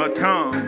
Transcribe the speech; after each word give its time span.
my 0.00 0.08
tongue. 0.08 0.59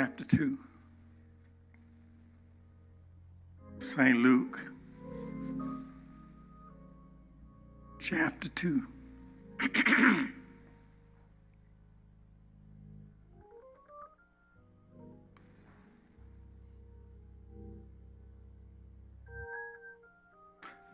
Chapter 0.00 0.24
2. 0.24 0.56
St. 3.80 4.16
Luke 4.16 4.58
chapter 8.00 8.48
2. 8.48 8.86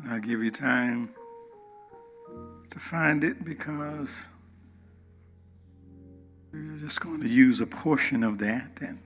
I'll 0.09 0.19
give 0.19 0.43
you 0.43 0.51
time 0.51 1.11
to 2.71 2.79
find 2.81 3.23
it 3.23 3.45
because 3.45 4.27
we're 6.57 6.79
just 6.79 7.01
going 7.01 7.21
to 7.21 7.29
use 7.29 7.61
a 7.61 7.67
portion 7.67 8.23
of 8.23 8.39
that 8.39 8.71
and 8.81 8.99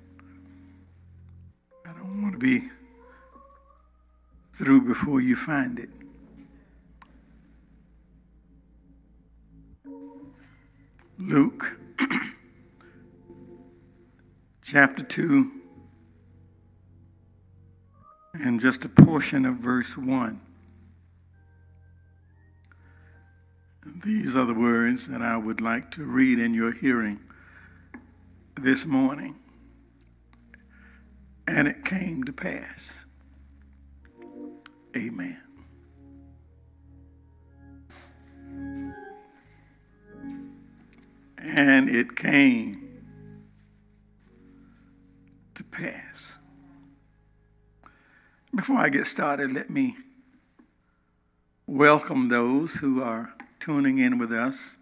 I 1.84 1.92
don't 1.92 2.22
want 2.22 2.34
to 2.34 2.38
be 2.38 2.68
through 4.52 4.82
before 4.82 5.20
you 5.20 5.34
find 5.34 5.78
it. 5.80 5.88
Luke 11.18 11.76
chapter 14.62 15.02
2 15.02 15.50
and 18.34 18.60
just 18.60 18.84
a 18.84 18.88
portion 18.88 19.44
of 19.44 19.56
verse 19.56 19.98
1. 19.98 20.40
These 24.04 24.36
are 24.36 24.46
the 24.46 24.54
words 24.54 25.08
that 25.08 25.20
I 25.20 25.36
would 25.36 25.60
like 25.60 25.90
to 25.92 26.04
read 26.04 26.38
in 26.38 26.54
your 26.54 26.72
hearing 26.72 27.18
this 28.62 28.86
morning. 28.86 29.36
And 31.46 31.66
it 31.66 31.84
came 31.84 32.24
to 32.24 32.32
pass. 32.32 33.04
Amen. 34.96 35.42
And 41.38 41.88
it 41.88 42.16
came 42.16 43.02
to 45.54 45.64
pass. 45.64 46.38
Before 48.54 48.76
I 48.76 48.88
get 48.88 49.06
started, 49.06 49.52
let 49.52 49.70
me 49.70 49.96
welcome 51.66 52.28
those 52.28 52.76
who 52.76 53.02
are 53.02 53.34
tuning 53.58 53.98
in 53.98 54.18
with 54.18 54.32
us 54.32 54.76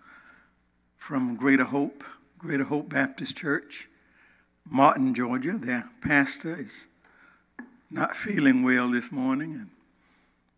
from 0.97 1.37
Greater 1.37 1.65
Hope, 1.65 2.03
Greater 2.39 2.65
Hope 2.65 2.89
Baptist 2.89 3.37
Church, 3.37 3.89
Martin, 4.65 5.13
Georgia. 5.13 5.59
Their 5.59 5.91
pastor 6.01 6.57
is 6.57 6.87
not 7.91 8.15
feeling 8.15 8.63
well 8.63 8.89
this 8.89 9.11
morning 9.11 9.55
and 9.55 9.71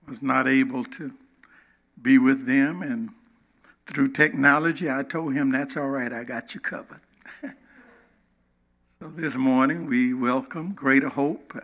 was 0.07 0.23
not 0.23 0.47
able 0.47 0.85
to 0.85 1.13
be 2.01 2.19
with 2.19 2.45
them. 2.45 2.83
And 2.83 3.11
through 3.87 4.13
technology, 4.13 4.91
I 4.91 5.03
told 5.05 5.33
him, 5.33 5.53
That's 5.53 5.75
all 5.75 5.89
right, 5.89 6.13
I 6.13 6.23
got 6.23 6.55
you 6.55 6.61
covered. 6.61 7.01
so 7.43 9.09
this 9.09 9.37
morning, 9.37 9.87
we 9.87 10.13
welcome 10.13 10.75
Greater 10.75 11.09
Hope. 11.09 11.59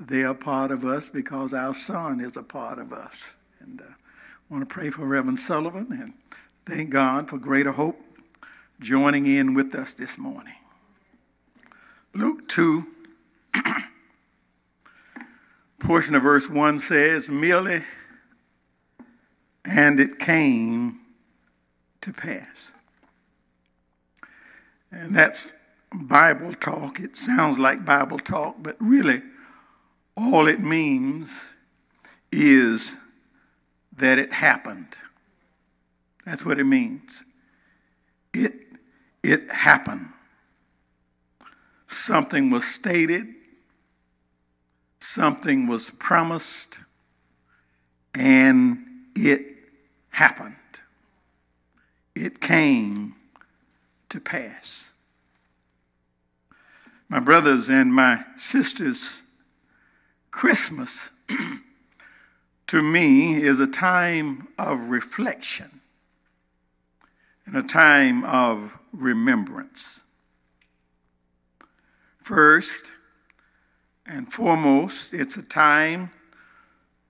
They 0.00 0.22
are 0.22 0.34
part 0.34 0.70
of 0.70 0.82
us 0.82 1.10
because 1.10 1.52
our 1.52 1.74
son 1.74 2.22
is 2.22 2.38
a 2.38 2.42
part 2.42 2.78
of 2.78 2.90
us. 2.90 3.34
And 3.60 3.82
uh, 3.82 3.84
I 3.84 4.54
want 4.54 4.66
to 4.66 4.74
pray 4.74 4.88
for 4.88 5.06
Reverend 5.06 5.40
Sullivan 5.40 5.88
and 5.90 6.14
thank 6.64 6.88
God 6.88 7.28
for 7.28 7.36
greater 7.36 7.72
hope 7.72 8.00
joining 8.80 9.26
in 9.26 9.54
with 9.54 9.74
us 9.74 9.94
this 9.94 10.18
morning. 10.18 10.54
Luke 12.14 12.48
2, 12.48 12.84
portion 15.78 16.14
of 16.14 16.22
verse 16.22 16.48
1 16.48 16.78
says, 16.78 17.28
Merely, 17.28 17.82
and 19.64 20.00
it 20.00 20.18
came 20.18 20.98
to 22.00 22.12
pass. 22.12 22.72
And 24.90 25.14
that's 25.14 25.52
Bible 25.92 26.54
talk. 26.54 27.00
It 27.00 27.16
sounds 27.16 27.58
like 27.58 27.84
Bible 27.84 28.18
talk, 28.18 28.56
but 28.60 28.76
really, 28.78 29.22
all 30.16 30.46
it 30.46 30.60
means 30.60 31.52
is 32.32 32.96
that 33.96 34.18
it 34.18 34.32
happened. 34.32 34.96
That's 36.24 36.44
what 36.44 36.58
it 36.58 36.64
means. 36.64 37.24
It, 38.32 38.52
it 39.26 39.50
happened. 39.50 40.10
Something 41.88 42.48
was 42.48 42.64
stated, 42.64 43.26
something 45.00 45.66
was 45.66 45.90
promised, 45.90 46.78
and 48.14 48.78
it 49.16 49.40
happened. 50.10 50.54
It 52.14 52.40
came 52.40 53.16
to 54.10 54.20
pass. 54.20 54.92
My 57.08 57.18
brothers 57.18 57.68
and 57.68 57.92
my 57.92 58.24
sisters, 58.36 59.22
Christmas 60.30 61.10
to 62.68 62.82
me 62.82 63.42
is 63.42 63.58
a 63.58 63.66
time 63.66 64.48
of 64.56 64.78
reflection 64.88 65.75
and 67.46 67.56
a 67.56 67.62
time 67.62 68.24
of 68.24 68.78
remembrance. 68.92 70.02
First 72.18 72.90
and 74.04 74.32
foremost, 74.32 75.14
it's 75.14 75.36
a 75.36 75.42
time 75.42 76.10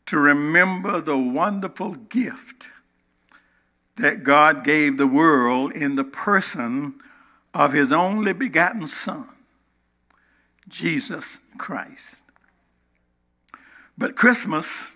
to 0.06 0.18
remember 0.18 1.00
the 1.00 1.18
wonderful 1.18 1.94
gift 1.94 2.68
that 3.96 4.22
God 4.22 4.62
gave 4.62 4.98
the 4.98 5.06
world 5.06 5.72
in 5.72 5.96
the 5.96 6.04
person 6.04 6.94
of 7.54 7.72
his 7.72 7.90
only 7.90 8.34
begotten 8.34 8.86
Son, 8.86 9.26
Jesus 10.68 11.40
Christ. 11.56 12.22
But 13.96 14.14
Christmas 14.14 14.92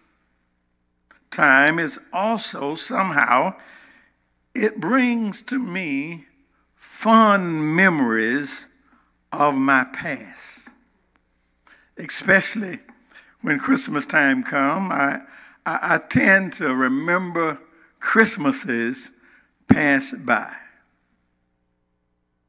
time 1.30 1.78
is 1.78 1.98
also 2.12 2.74
somehow, 2.74 3.54
it 4.54 4.80
brings 4.80 5.42
to 5.42 5.58
me 5.58 6.26
fond 6.74 7.76
memories 7.76 8.68
of 9.32 9.54
my 9.54 9.84
past. 9.92 10.68
Especially 11.96 12.80
when 13.42 13.58
Christmas 13.58 14.06
time 14.06 14.42
comes, 14.42 14.90
I, 14.90 15.20
I, 15.66 15.78
I 15.94 16.00
tend 16.08 16.54
to 16.54 16.74
remember 16.74 17.60
Christmases 18.00 19.10
passed 19.68 20.26
by. 20.26 20.52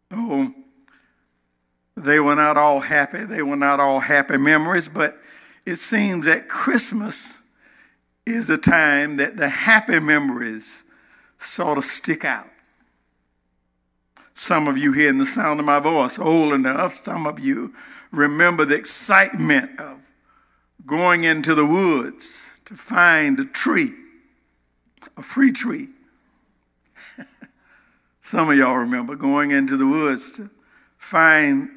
Oh, 0.10 0.54
they 1.96 2.20
were 2.20 2.36
not 2.36 2.58
all 2.58 2.80
happy. 2.80 3.26
They 3.26 3.42
were 3.42 3.56
not 3.56 3.80
all 3.80 4.00
happy 4.00 4.38
memories, 4.38 4.88
but 4.88 5.18
it 5.66 5.76
seems 5.76 6.26
that 6.26 6.48
Christmas 6.48 7.42
is 8.26 8.50
a 8.50 8.58
time 8.58 9.18
that 9.18 9.38
the 9.38 9.50
happy 9.50 10.00
memories 10.00 10.84
sort 11.42 11.78
of 11.78 11.84
stick 11.84 12.24
out. 12.24 12.48
Some 14.34 14.68
of 14.68 14.78
you 14.78 14.94
hearing 14.94 15.18
the 15.18 15.26
sound 15.26 15.60
of 15.60 15.66
my 15.66 15.80
voice, 15.80 16.18
old 16.18 16.54
enough, 16.54 17.04
some 17.04 17.28
of 17.28 17.40
you 17.40 17.74
remember 18.12 18.66
the 18.66 18.76
excitement 18.76 19.80
of 19.80 20.00
going 20.86 21.24
into 21.24 21.54
the 21.54 21.66
woods 21.66 22.62
to 22.66 22.76
find 22.76 23.40
a 23.40 23.46
tree, 23.46 23.94
a 25.18 25.22
free 25.22 25.52
tree. 25.52 25.90
some 28.22 28.50
of 28.50 28.58
y'all 28.58 28.78
remember 28.78 29.16
going 29.16 29.52
into 29.52 29.78
the 29.78 29.88
woods 29.88 30.32
to 30.32 30.50
find 30.98 31.70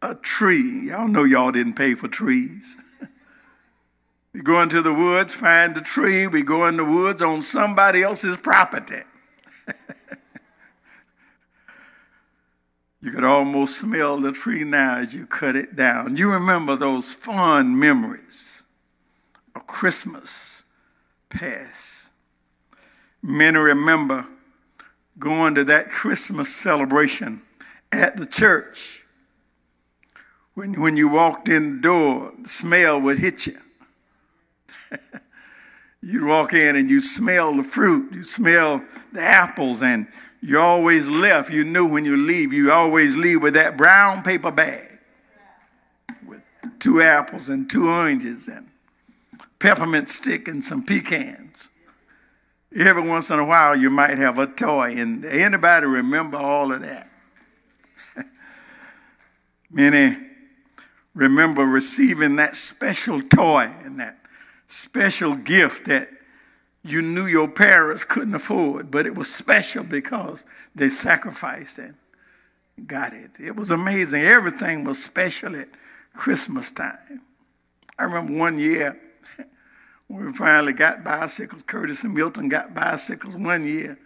a 0.00 0.14
tree. 0.14 0.88
Y'all 0.88 1.08
know 1.08 1.24
y'all 1.24 1.52
didn't 1.52 1.74
pay 1.74 1.94
for 1.94 2.08
trees. 2.08 2.76
We 4.32 4.40
go 4.40 4.62
into 4.62 4.80
the 4.80 4.94
woods, 4.94 5.34
find 5.34 5.74
the 5.74 5.82
tree. 5.82 6.26
We 6.26 6.42
go 6.42 6.66
in 6.66 6.78
the 6.78 6.84
woods 6.84 7.20
on 7.20 7.42
somebody 7.42 8.02
else's 8.02 8.38
property. 8.38 9.02
you 13.02 13.12
could 13.12 13.24
almost 13.24 13.78
smell 13.78 14.18
the 14.18 14.32
tree 14.32 14.64
now 14.64 15.00
as 15.00 15.14
you 15.14 15.26
cut 15.26 15.54
it 15.54 15.76
down. 15.76 16.16
You 16.16 16.30
remember 16.30 16.76
those 16.76 17.12
fond 17.12 17.78
memories 17.78 18.62
of 19.54 19.66
Christmas 19.66 20.62
past. 21.28 22.08
Many 23.22 23.58
remember 23.58 24.26
going 25.18 25.54
to 25.56 25.64
that 25.64 25.90
Christmas 25.90 26.54
celebration 26.54 27.42
at 27.92 28.16
the 28.16 28.24
church. 28.24 29.04
When, 30.54 30.80
when 30.80 30.96
you 30.96 31.10
walked 31.10 31.48
in 31.48 31.76
the 31.76 31.82
door, 31.82 32.32
the 32.40 32.48
smell 32.48 32.98
would 32.98 33.18
hit 33.18 33.46
you 33.46 33.61
you'd 36.02 36.24
walk 36.24 36.52
in 36.52 36.76
and 36.76 36.90
you'd 36.90 37.04
smell 37.04 37.56
the 37.56 37.62
fruit, 37.62 38.12
you 38.14 38.24
smell 38.24 38.84
the 39.12 39.20
apples, 39.20 39.82
and 39.82 40.06
you 40.40 40.58
always 40.58 41.08
left. 41.08 41.50
You 41.50 41.64
knew 41.64 41.86
when 41.86 42.04
you 42.04 42.16
leave, 42.16 42.52
you 42.52 42.72
always 42.72 43.16
leave 43.16 43.42
with 43.42 43.54
that 43.54 43.76
brown 43.76 44.22
paper 44.22 44.50
bag 44.50 44.98
with 46.26 46.42
two 46.78 47.00
apples 47.00 47.48
and 47.48 47.70
two 47.70 47.88
oranges 47.88 48.48
and 48.48 48.68
peppermint 49.58 50.08
stick 50.08 50.48
and 50.48 50.64
some 50.64 50.84
pecans. 50.84 51.68
Every 52.74 53.06
once 53.06 53.30
in 53.30 53.38
a 53.38 53.44
while, 53.44 53.76
you 53.76 53.90
might 53.90 54.18
have 54.18 54.38
a 54.38 54.46
toy. 54.46 54.96
And 54.96 55.24
anybody 55.24 55.86
remember 55.86 56.38
all 56.38 56.72
of 56.72 56.80
that? 56.80 57.10
Many 59.70 60.16
remember 61.14 61.64
receiving 61.64 62.36
that 62.36 62.56
special 62.56 63.20
toy 63.20 63.70
and 63.84 64.00
that 64.00 64.21
special 64.72 65.36
gift 65.36 65.86
that 65.86 66.08
you 66.82 67.02
knew 67.02 67.26
your 67.26 67.46
parents 67.46 68.04
couldn't 68.04 68.34
afford, 68.34 68.90
but 68.90 69.06
it 69.06 69.14
was 69.14 69.32
special 69.32 69.84
because 69.84 70.46
they 70.74 70.88
sacrificed 70.88 71.78
and 71.78 71.94
got 72.86 73.12
it. 73.12 73.32
It 73.38 73.54
was 73.54 73.70
amazing. 73.70 74.22
Everything 74.22 74.84
was 74.84 75.02
special 75.02 75.54
at 75.54 75.68
Christmas 76.14 76.70
time. 76.70 77.20
I 77.98 78.04
remember 78.04 78.36
one 78.36 78.58
year 78.58 78.98
we 80.08 80.32
finally 80.32 80.72
got 80.72 81.04
bicycles. 81.04 81.62
Curtis 81.62 82.02
and 82.02 82.14
Milton 82.14 82.48
got 82.48 82.74
bicycles 82.74 83.36
one 83.36 83.64
year. 83.64 83.98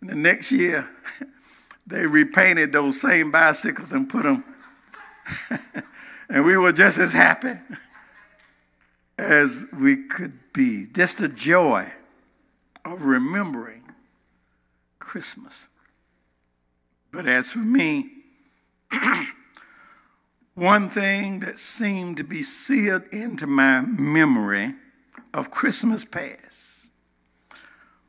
And 0.00 0.10
the 0.10 0.16
next 0.16 0.50
year, 0.50 0.90
they 1.86 2.06
repainted 2.06 2.72
those 2.72 3.00
same 3.00 3.30
bicycles 3.30 3.92
and 3.92 4.08
put 4.08 4.24
them. 4.24 4.44
and 6.28 6.44
we 6.44 6.56
were 6.56 6.72
just 6.72 6.98
as 6.98 7.12
happy 7.12 7.54
as 9.18 9.66
we 9.78 10.06
could 10.08 10.38
be. 10.52 10.86
Just 10.94 11.18
the 11.18 11.28
joy 11.28 11.92
of 12.84 13.02
remembering 13.02 13.82
Christmas. 14.98 15.68
But 17.12 17.26
as 17.26 17.52
for 17.52 17.60
me, 17.60 18.10
one 20.54 20.88
thing 20.88 21.40
that 21.40 21.58
seemed 21.58 22.16
to 22.18 22.24
be 22.24 22.42
seared 22.42 23.08
into 23.12 23.46
my 23.46 23.80
memory 23.80 24.74
of 25.34 25.50
Christmas 25.50 26.04
past 26.04 26.90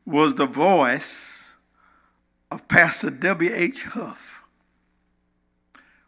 was 0.06 0.34
the 0.34 0.46
voice 0.46 1.56
of 2.50 2.66
Pastor 2.68 3.10
W.H. 3.10 3.84
Huff. 3.84 4.44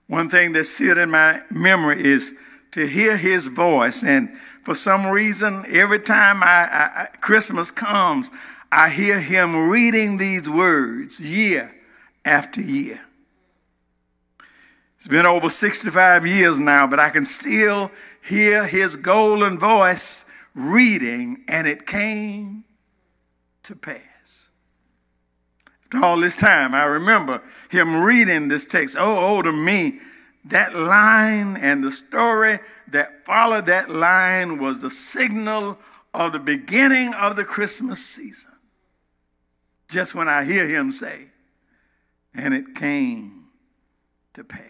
One 0.06 0.28
thing 0.28 0.52
that's 0.52 0.68
seared 0.71 0.99
in 0.99 1.11
my 1.11 1.42
memory 1.50 2.04
is 2.04 2.35
to 2.73 2.87
hear 2.87 3.16
his 3.16 3.47
voice. 3.47 4.02
And 4.02 4.28
for 4.62 4.75
some 4.75 5.07
reason, 5.07 5.64
every 5.69 6.00
time 6.00 6.42
I, 6.42 6.69
I, 6.71 7.07
Christmas 7.21 7.71
comes, 7.71 8.31
I 8.71 8.90
hear 8.90 9.21
him 9.21 9.69
reading 9.69 10.19
these 10.19 10.49
words 10.49 11.21
year 11.21 11.75
after 12.25 12.61
year. 12.61 13.04
It's 14.97 15.09
been 15.09 15.26
over 15.26 15.50
65 15.50 16.26
years 16.26 16.61
now, 16.61 16.87
but 16.87 17.00
I 17.00 17.11
can 17.11 17.25
still 17.25 17.90
hear 18.25 18.66
his 18.66 18.95
golden 18.95 19.59
voice 19.59 20.31
reading, 20.54 21.45
and 21.49 21.66
it 21.66 21.87
came 21.87 22.64
to 23.64 23.75
pass. 23.75 24.49
After 25.85 26.04
all 26.04 26.21
this 26.21 26.37
time, 26.37 26.73
I 26.73 26.85
remember 26.85 27.42
him 27.69 27.97
reading 27.97 28.47
this 28.47 28.64
text. 28.64 28.97
Oh, 28.99 29.38
oh, 29.38 29.42
to 29.42 29.52
me, 29.52 29.99
that 30.45 30.75
line 30.75 31.57
and 31.57 31.83
the 31.83 31.90
story 31.90 32.61
that 32.92 33.26
followed 33.26 33.66
that 33.66 33.90
line 33.90 34.58
was 34.58 34.80
the 34.80 34.90
signal 34.90 35.78
of 36.14 36.32
the 36.32 36.38
beginning 36.38 37.12
of 37.14 37.37
the 37.37 37.44
Christmas 37.44 38.04
season. 38.04 38.52
Just 39.88 40.14
when 40.14 40.28
I 40.28 40.44
hear 40.44 40.66
him 40.68 40.90
say, 40.90 41.30
and 42.34 42.54
it 42.54 42.75
came 42.75 43.49
to 44.34 44.44
pass. 44.44 44.61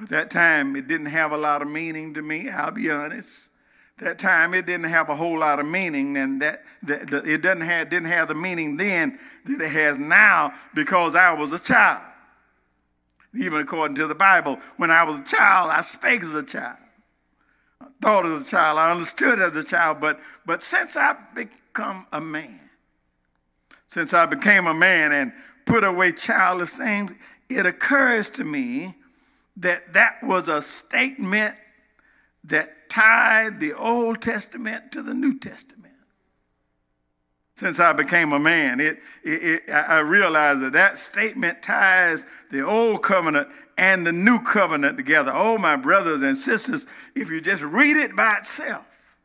At 0.00 0.08
that 0.08 0.30
time, 0.30 0.74
it 0.74 0.88
didn't 0.88 1.06
have 1.06 1.30
a 1.30 1.36
lot 1.36 1.62
of 1.62 1.68
meaning 1.68 2.14
to 2.14 2.22
me, 2.22 2.48
I'll 2.48 2.72
be 2.72 2.90
honest 2.90 3.50
that 3.98 4.18
time 4.18 4.54
it 4.54 4.66
didn't 4.66 4.86
have 4.86 5.08
a 5.08 5.16
whole 5.16 5.38
lot 5.38 5.60
of 5.60 5.66
meaning 5.66 6.16
and 6.16 6.42
that, 6.42 6.62
that, 6.82 7.08
that 7.10 7.24
it 7.26 7.42
doesn't 7.42 7.60
have, 7.60 7.90
didn't 7.90 8.08
have 8.08 8.28
the 8.28 8.34
meaning 8.34 8.76
then 8.76 9.18
that 9.44 9.60
it 9.60 9.70
has 9.70 9.98
now 9.98 10.52
because 10.74 11.14
I 11.14 11.32
was 11.32 11.52
a 11.52 11.58
child. 11.58 12.02
Even 13.36 13.60
according 13.60 13.96
to 13.96 14.06
the 14.06 14.14
Bible, 14.14 14.58
when 14.76 14.90
I 14.90 15.02
was 15.02 15.20
a 15.20 15.24
child, 15.24 15.70
I 15.70 15.80
spake 15.80 16.22
as 16.22 16.34
a 16.34 16.42
child. 16.42 16.78
I 17.80 17.86
thought 18.00 18.26
as 18.26 18.42
a 18.42 18.50
child, 18.50 18.78
I 18.78 18.90
understood 18.90 19.40
as 19.40 19.56
a 19.56 19.64
child, 19.64 20.00
but, 20.00 20.20
but 20.46 20.62
since 20.62 20.96
I 20.96 21.16
become 21.34 22.06
a 22.12 22.20
man, 22.20 22.60
since 23.88 24.14
I 24.14 24.26
became 24.26 24.66
a 24.66 24.74
man 24.74 25.12
and 25.12 25.32
put 25.66 25.84
away 25.84 26.12
childish 26.12 26.70
things, 26.70 27.14
it 27.48 27.66
occurs 27.66 28.28
to 28.30 28.44
me 28.44 28.96
that 29.56 29.92
that 29.94 30.18
was 30.22 30.48
a 30.48 30.62
statement 30.62 31.54
that 32.44 32.90
tied 32.90 33.60
the 33.60 33.72
Old 33.72 34.20
Testament 34.20 34.92
to 34.92 35.02
the 35.02 35.14
New 35.14 35.38
Testament. 35.38 35.83
Since 37.64 37.80
I 37.80 37.94
became 37.94 38.34
a 38.34 38.38
man, 38.38 38.78
it, 38.78 38.98
it, 39.24 39.62
it, 39.66 39.72
I 39.72 40.00
realized 40.00 40.60
that 40.60 40.74
that 40.74 40.98
statement 40.98 41.62
ties 41.62 42.26
the 42.50 42.60
Old 42.60 43.02
Covenant 43.02 43.48
and 43.78 44.06
the 44.06 44.12
New 44.12 44.40
Covenant 44.42 44.98
together. 44.98 45.32
Oh, 45.34 45.56
my 45.56 45.74
brothers 45.74 46.20
and 46.20 46.36
sisters, 46.36 46.86
if 47.16 47.30
you 47.30 47.40
just 47.40 47.62
read 47.62 47.96
it 47.96 48.14
by 48.14 48.36
itself, 48.38 49.16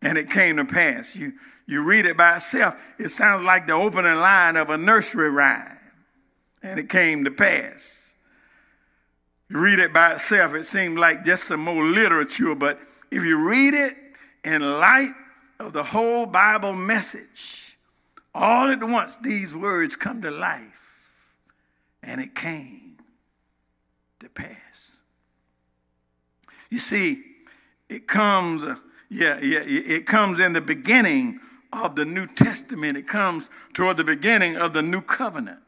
and 0.00 0.16
it 0.16 0.30
came 0.30 0.56
to 0.56 0.64
pass, 0.64 1.14
you, 1.14 1.34
you 1.66 1.86
read 1.86 2.06
it 2.06 2.16
by 2.16 2.36
itself, 2.36 2.74
it 2.98 3.10
sounds 3.10 3.44
like 3.44 3.66
the 3.66 3.74
opening 3.74 4.16
line 4.16 4.56
of 4.56 4.70
a 4.70 4.78
nursery 4.78 5.28
rhyme, 5.28 5.76
and 6.62 6.80
it 6.80 6.88
came 6.88 7.24
to 7.24 7.30
pass. 7.30 8.14
You 9.50 9.60
read 9.60 9.78
it 9.78 9.92
by 9.92 10.14
itself, 10.14 10.54
it 10.54 10.64
seems 10.64 10.98
like 10.98 11.22
just 11.22 11.44
some 11.44 11.60
more 11.60 11.84
literature, 11.84 12.54
but 12.54 12.78
if 13.10 13.22
you 13.24 13.46
read 13.46 13.74
it 13.74 13.94
in 14.42 14.62
light 14.62 15.12
of 15.60 15.72
the 15.72 15.82
whole 15.82 16.26
Bible 16.26 16.74
message, 16.74 17.76
all 18.34 18.70
at 18.70 18.82
once 18.82 19.16
these 19.16 19.54
words 19.54 19.94
come 19.94 20.22
to 20.22 20.30
life, 20.30 21.36
and 22.02 22.20
it 22.20 22.34
came 22.34 22.96
to 24.20 24.28
pass. 24.28 25.00
You 26.70 26.78
see, 26.78 27.22
it 27.88 28.06
comes, 28.06 28.62
uh, 28.62 28.76
yeah, 29.10 29.38
yeah, 29.40 29.60
it 29.64 30.06
comes 30.06 30.40
in 30.40 30.52
the 30.52 30.60
beginning 30.60 31.40
of 31.72 31.96
the 31.96 32.04
New 32.04 32.26
Testament. 32.26 32.96
It 32.96 33.06
comes 33.06 33.50
toward 33.74 33.96
the 33.96 34.04
beginning 34.04 34.56
of 34.56 34.72
the 34.72 34.82
New 34.82 35.02
Covenant. 35.02 35.60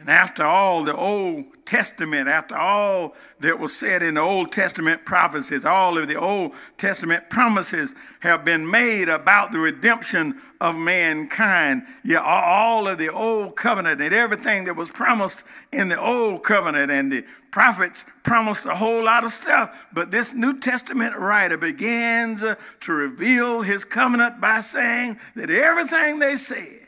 And 0.00 0.08
after 0.08 0.44
all 0.44 0.84
the 0.84 0.94
Old 0.94 1.44
Testament, 1.66 2.28
after 2.28 2.56
all 2.56 3.14
that 3.40 3.58
was 3.58 3.76
said 3.76 4.00
in 4.00 4.14
the 4.14 4.20
Old 4.20 4.52
Testament 4.52 5.04
prophecies, 5.04 5.64
all 5.64 5.98
of 5.98 6.06
the 6.06 6.14
Old 6.14 6.52
Testament 6.76 7.28
promises 7.30 7.96
have 8.20 8.44
been 8.44 8.70
made 8.70 9.08
about 9.08 9.50
the 9.50 9.58
redemption 9.58 10.40
of 10.60 10.76
mankind. 10.76 11.82
Yeah, 12.04 12.20
all 12.20 12.86
of 12.86 12.98
the 12.98 13.08
Old 13.08 13.56
Covenant 13.56 14.00
and 14.00 14.14
everything 14.14 14.64
that 14.64 14.76
was 14.76 14.90
promised 14.90 15.46
in 15.72 15.88
the 15.88 16.00
Old 16.00 16.44
Covenant 16.44 16.92
and 16.92 17.10
the 17.10 17.24
prophets 17.50 18.04
promised 18.22 18.66
a 18.66 18.76
whole 18.76 19.04
lot 19.04 19.24
of 19.24 19.32
stuff. 19.32 19.88
But 19.92 20.12
this 20.12 20.32
New 20.32 20.60
Testament 20.60 21.16
writer 21.16 21.58
begins 21.58 22.44
to 22.80 22.92
reveal 22.92 23.62
his 23.62 23.84
covenant 23.84 24.40
by 24.40 24.60
saying 24.60 25.18
that 25.34 25.50
everything 25.50 26.20
they 26.20 26.36
said 26.36 26.86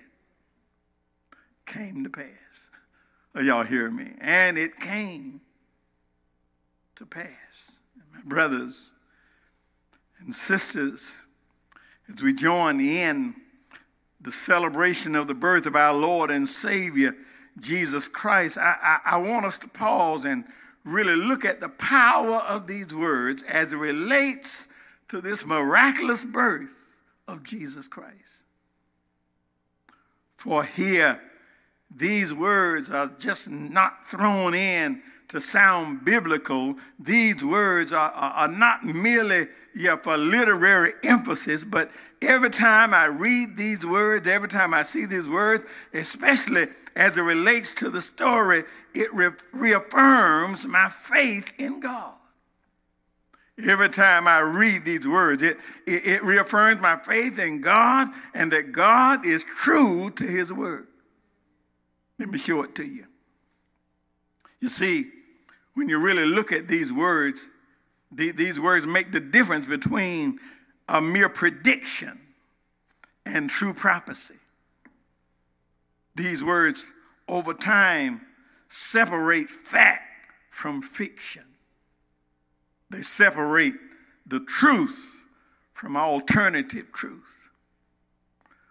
came 1.66 2.04
to 2.04 2.10
pass. 2.10 2.49
Y'all 3.34 3.64
hear 3.64 3.90
me? 3.90 4.12
And 4.20 4.58
it 4.58 4.76
came 4.76 5.40
to 6.96 7.06
pass. 7.06 7.78
My 8.12 8.20
brothers 8.24 8.92
and 10.18 10.34
sisters, 10.34 11.22
as 12.08 12.22
we 12.22 12.34
join 12.34 12.80
in 12.80 13.34
the 14.20 14.32
celebration 14.32 15.14
of 15.14 15.28
the 15.28 15.34
birth 15.34 15.64
of 15.64 15.76
our 15.76 15.94
Lord 15.94 16.30
and 16.30 16.48
Savior, 16.48 17.14
Jesus 17.58 18.08
Christ, 18.08 18.58
I, 18.58 18.76
I, 18.82 19.14
I 19.14 19.16
want 19.18 19.46
us 19.46 19.58
to 19.58 19.68
pause 19.68 20.24
and 20.24 20.44
really 20.84 21.16
look 21.16 21.44
at 21.44 21.60
the 21.60 21.68
power 21.68 22.42
of 22.48 22.66
these 22.66 22.94
words 22.94 23.42
as 23.44 23.72
it 23.72 23.76
relates 23.76 24.68
to 25.08 25.20
this 25.20 25.46
miraculous 25.46 26.24
birth 26.24 27.00
of 27.28 27.44
Jesus 27.44 27.88
Christ. 27.88 28.42
For 30.36 30.64
here, 30.64 31.20
these 31.94 32.32
words 32.32 32.90
are 32.90 33.12
just 33.18 33.50
not 33.50 34.06
thrown 34.06 34.54
in 34.54 35.02
to 35.28 35.40
sound 35.40 36.04
biblical. 36.04 36.76
These 36.98 37.44
words 37.44 37.92
are, 37.92 38.10
are, 38.12 38.32
are 38.32 38.48
not 38.48 38.84
merely 38.84 39.46
yeah, 39.74 39.96
for 39.96 40.16
literary 40.16 40.92
emphasis, 41.04 41.64
but 41.64 41.90
every 42.20 42.50
time 42.50 42.92
I 42.92 43.06
read 43.06 43.56
these 43.56 43.86
words, 43.86 44.26
every 44.26 44.48
time 44.48 44.74
I 44.74 44.82
see 44.82 45.06
these 45.06 45.28
words, 45.28 45.64
especially 45.94 46.66
as 46.96 47.16
it 47.16 47.22
relates 47.22 47.72
to 47.76 47.90
the 47.90 48.02
story, 48.02 48.64
it 48.94 49.12
re- 49.14 49.30
reaffirms 49.54 50.66
my 50.66 50.88
faith 50.88 51.52
in 51.58 51.80
God. 51.80 52.14
Every 53.64 53.90
time 53.90 54.26
I 54.26 54.40
read 54.40 54.84
these 54.84 55.06
words, 55.06 55.42
it, 55.42 55.58
it, 55.86 56.06
it, 56.06 56.24
reaffirms 56.24 56.80
my 56.80 56.96
faith 56.96 57.38
in 57.38 57.60
God 57.60 58.08
and 58.32 58.50
that 58.52 58.72
God 58.72 59.26
is 59.26 59.44
true 59.44 60.10
to 60.12 60.24
his 60.24 60.52
word. 60.52 60.86
Let 62.20 62.28
me 62.28 62.36
show 62.36 62.62
it 62.62 62.74
to 62.74 62.84
you. 62.84 63.06
You 64.60 64.68
see, 64.68 65.10
when 65.72 65.88
you 65.88 65.98
really 65.98 66.26
look 66.26 66.52
at 66.52 66.68
these 66.68 66.92
words, 66.92 67.48
the, 68.12 68.30
these 68.30 68.60
words 68.60 68.86
make 68.86 69.10
the 69.10 69.20
difference 69.20 69.64
between 69.64 70.38
a 70.86 71.00
mere 71.00 71.30
prediction 71.30 72.20
and 73.24 73.48
true 73.48 73.72
prophecy. 73.72 74.34
These 76.14 76.44
words, 76.44 76.92
over 77.26 77.54
time, 77.54 78.20
separate 78.68 79.48
fact 79.48 80.02
from 80.50 80.82
fiction. 80.82 81.44
They 82.90 83.00
separate 83.00 83.74
the 84.26 84.40
truth 84.40 85.24
from 85.72 85.96
alternative 85.96 86.92
truth. 86.92 87.48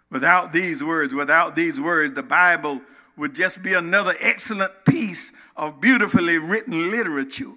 Without 0.08 0.52
these 0.52 0.84
words, 0.84 1.12
without 1.12 1.56
these 1.56 1.80
words, 1.80 2.14
the 2.14 2.22
Bible 2.22 2.82
would 3.16 3.34
just 3.34 3.62
be 3.62 3.74
another 3.74 4.14
excellent 4.20 4.72
piece 4.86 5.32
of 5.56 5.80
beautifully 5.80 6.38
written 6.38 6.90
literature 6.90 7.52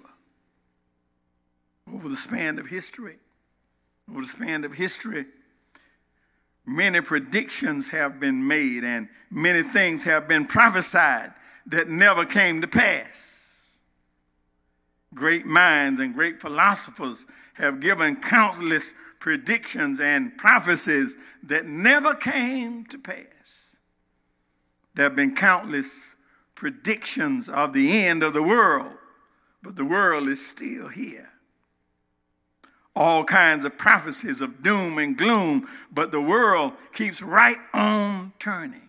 over 1.92 2.08
the 2.08 2.16
span 2.16 2.58
of 2.58 2.66
history. 2.66 3.16
Over 4.10 4.20
the 4.20 4.26
span 4.26 4.64
of 4.64 4.74
history, 4.74 5.26
many 6.66 7.00
predictions 7.00 7.90
have 7.90 8.20
been 8.20 8.46
made 8.46 8.84
and 8.84 9.08
many 9.30 9.62
things 9.62 10.04
have 10.04 10.28
been 10.28 10.46
prophesied 10.46 11.30
that 11.66 11.88
never 11.88 12.26
came 12.26 12.60
to 12.60 12.66
pass. 12.66 13.78
Great 15.14 15.46
minds 15.46 16.00
and 16.00 16.12
great 16.12 16.40
philosophers 16.40 17.24
have 17.54 17.80
given 17.80 18.16
countless 18.16 18.94
predictions 19.20 20.00
and 20.00 20.36
prophecies 20.36 21.16
that 21.42 21.64
never 21.64 22.14
came 22.14 22.84
to 22.86 22.98
pass. 22.98 23.43
There 24.94 25.04
have 25.04 25.16
been 25.16 25.34
countless 25.34 26.16
predictions 26.54 27.48
of 27.48 27.72
the 27.72 28.04
end 28.04 28.22
of 28.22 28.32
the 28.32 28.42
world, 28.42 28.96
but 29.62 29.76
the 29.76 29.84
world 29.84 30.28
is 30.28 30.44
still 30.46 30.88
here 30.88 31.30
all 32.96 33.24
kinds 33.24 33.64
of 33.64 33.76
prophecies 33.76 34.40
of 34.40 34.62
doom 34.62 34.98
and 34.98 35.16
gloom, 35.16 35.66
but 35.92 36.10
the 36.10 36.20
world 36.20 36.72
keeps 36.92 37.22
right 37.22 37.56
on 37.72 38.32
turning. 38.38 38.88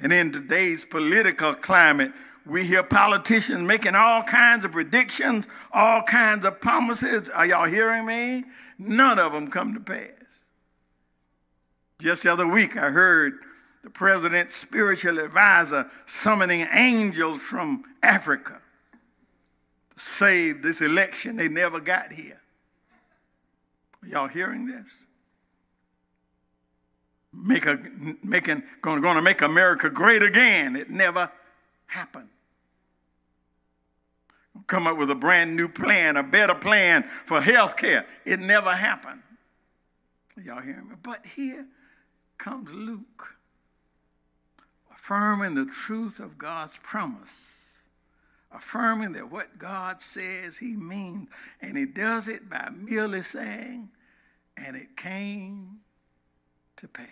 And 0.00 0.12
in 0.12 0.32
today's 0.32 0.84
political 0.84 1.54
climate, 1.54 2.12
we 2.46 2.66
hear 2.66 2.82
politicians 2.82 3.60
making 3.60 3.94
all 3.94 4.22
kinds 4.22 4.64
of 4.64 4.72
predictions, 4.72 5.48
all 5.72 6.02
kinds 6.02 6.44
of 6.44 6.60
promises. 6.60 7.28
Are 7.28 7.46
y'all 7.46 7.68
hearing 7.68 8.06
me? 8.06 8.44
None 8.78 9.18
of 9.18 9.32
them 9.32 9.50
come 9.50 9.74
to 9.74 9.80
pass. 9.80 10.10
Just 12.00 12.24
the 12.24 12.32
other 12.32 12.46
week, 12.46 12.76
I 12.76 12.90
heard 12.90 13.34
the 13.84 13.90
president's 13.90 14.56
spiritual 14.56 15.18
advisor 15.18 15.90
summoning 16.06 16.66
angels 16.72 17.42
from 17.42 17.84
Africa 18.02 18.62
to 19.90 20.00
save 20.00 20.62
this 20.62 20.80
election. 20.80 21.36
They 21.36 21.48
never 21.48 21.80
got 21.80 22.10
here. 22.10 22.40
Y'all 24.02 24.28
hearing 24.28 24.66
this? 24.66 24.86
Make 27.34 27.66
a, 27.66 27.78
making, 28.22 28.62
going, 28.80 29.02
going 29.02 29.16
to 29.16 29.22
make 29.22 29.42
America 29.42 29.90
great 29.90 30.22
again. 30.22 30.76
It 30.76 30.88
never 30.88 31.30
happened. 31.86 32.28
Come 34.66 34.86
up 34.86 34.96
with 34.96 35.10
a 35.10 35.14
brand 35.14 35.56
new 35.56 35.68
plan, 35.68 36.16
a 36.16 36.22
better 36.22 36.54
plan 36.54 37.02
for 37.26 37.42
health 37.42 37.76
care. 37.76 38.06
It 38.24 38.40
never 38.40 38.74
happened. 38.74 39.20
Y'all 40.42 40.62
hearing 40.62 40.88
me? 40.88 40.94
But 41.02 41.26
here 41.36 41.66
comes 42.38 42.72
Luke, 42.72 43.33
affirming 45.04 45.54
the 45.54 45.66
truth 45.66 46.18
of 46.18 46.38
God's 46.38 46.78
promise 46.78 47.60
affirming 48.50 49.12
that 49.12 49.32
what 49.32 49.58
God 49.58 50.00
says 50.00 50.58
he 50.58 50.76
means, 50.76 51.28
and 51.60 51.76
he 51.76 51.86
does 51.86 52.28
it 52.28 52.48
by 52.48 52.70
merely 52.72 53.20
saying, 53.20 53.88
and 54.56 54.76
it 54.76 54.96
came 54.96 55.80
to 56.76 56.86
pass. 56.86 57.08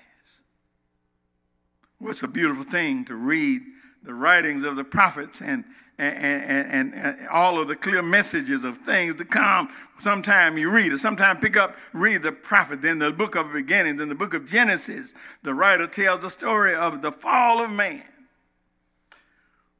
What's 1.98 2.22
a 2.22 2.28
beautiful 2.28 2.62
thing 2.62 3.04
to 3.06 3.16
read 3.16 3.62
the 4.04 4.14
writings 4.14 4.62
of 4.62 4.76
the 4.76 4.84
prophets 4.84 5.42
and, 5.42 5.64
and, 6.02 6.94
and, 6.94 6.94
and, 6.94 7.28
all 7.28 7.60
of 7.60 7.68
the 7.68 7.76
clear 7.76 8.02
messages 8.02 8.64
of 8.64 8.78
things 8.78 9.14
to 9.16 9.24
come. 9.24 9.68
Sometime 9.98 10.58
you 10.58 10.70
read 10.70 10.92
it, 10.92 10.98
sometime 10.98 11.38
pick 11.38 11.56
up, 11.56 11.76
read 11.92 12.22
the 12.22 12.32
prophet, 12.32 12.82
then 12.82 12.98
the 12.98 13.10
book 13.10 13.34
of 13.34 13.52
beginnings, 13.52 14.00
in 14.00 14.08
the 14.08 14.14
book 14.14 14.34
of 14.34 14.46
Genesis, 14.46 15.14
the 15.42 15.54
writer 15.54 15.86
tells 15.86 16.20
the 16.20 16.30
story 16.30 16.74
of 16.74 17.02
the 17.02 17.12
fall 17.12 17.64
of 17.64 17.70
man. 17.70 18.02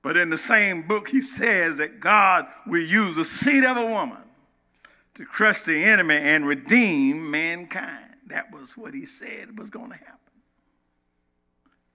But 0.03 0.17
in 0.17 0.31
the 0.31 0.39
same 0.39 0.87
book, 0.87 1.09
he 1.09 1.21
says 1.21 1.79
that 1.79 2.01
God 2.01 2.47
will 2.67 2.85
use 2.85 3.17
the 3.17 3.25
seed 3.25 3.65
of 3.65 3.77
a 3.77 3.87
woman 3.87 4.25
to 5.15 5.25
crush 5.25 5.61
the 5.63 5.85
enemy 5.85 6.17
and 6.17 6.47
redeem 6.47 7.31
mankind. 7.31 8.15
That 8.29 8.47
was 8.53 8.75
what 8.77 8.95
he 8.95 9.07
said 9.07 9.59
was 9.59 9.71
going 9.71 9.91
to 9.91 9.97
happen. 9.97 10.22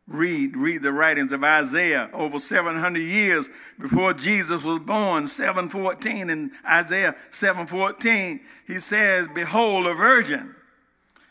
Read, 0.08 0.56
read 0.56 0.84
the 0.84 0.94
writings 0.94 1.34
of 1.34 1.44
Isaiah 1.44 2.10
over 2.14 2.40
700 2.40 2.98
years 2.98 3.50
before 3.78 4.14
Jesus 4.14 4.64
was 4.64 4.80
born, 4.80 5.28
714 5.28 6.30
in 6.30 6.52
Isaiah 6.66 7.14
714. 7.30 8.40
He 8.66 8.80
says, 8.80 9.28
Behold, 9.36 9.86
a 9.86 9.94
virgin 9.94 10.56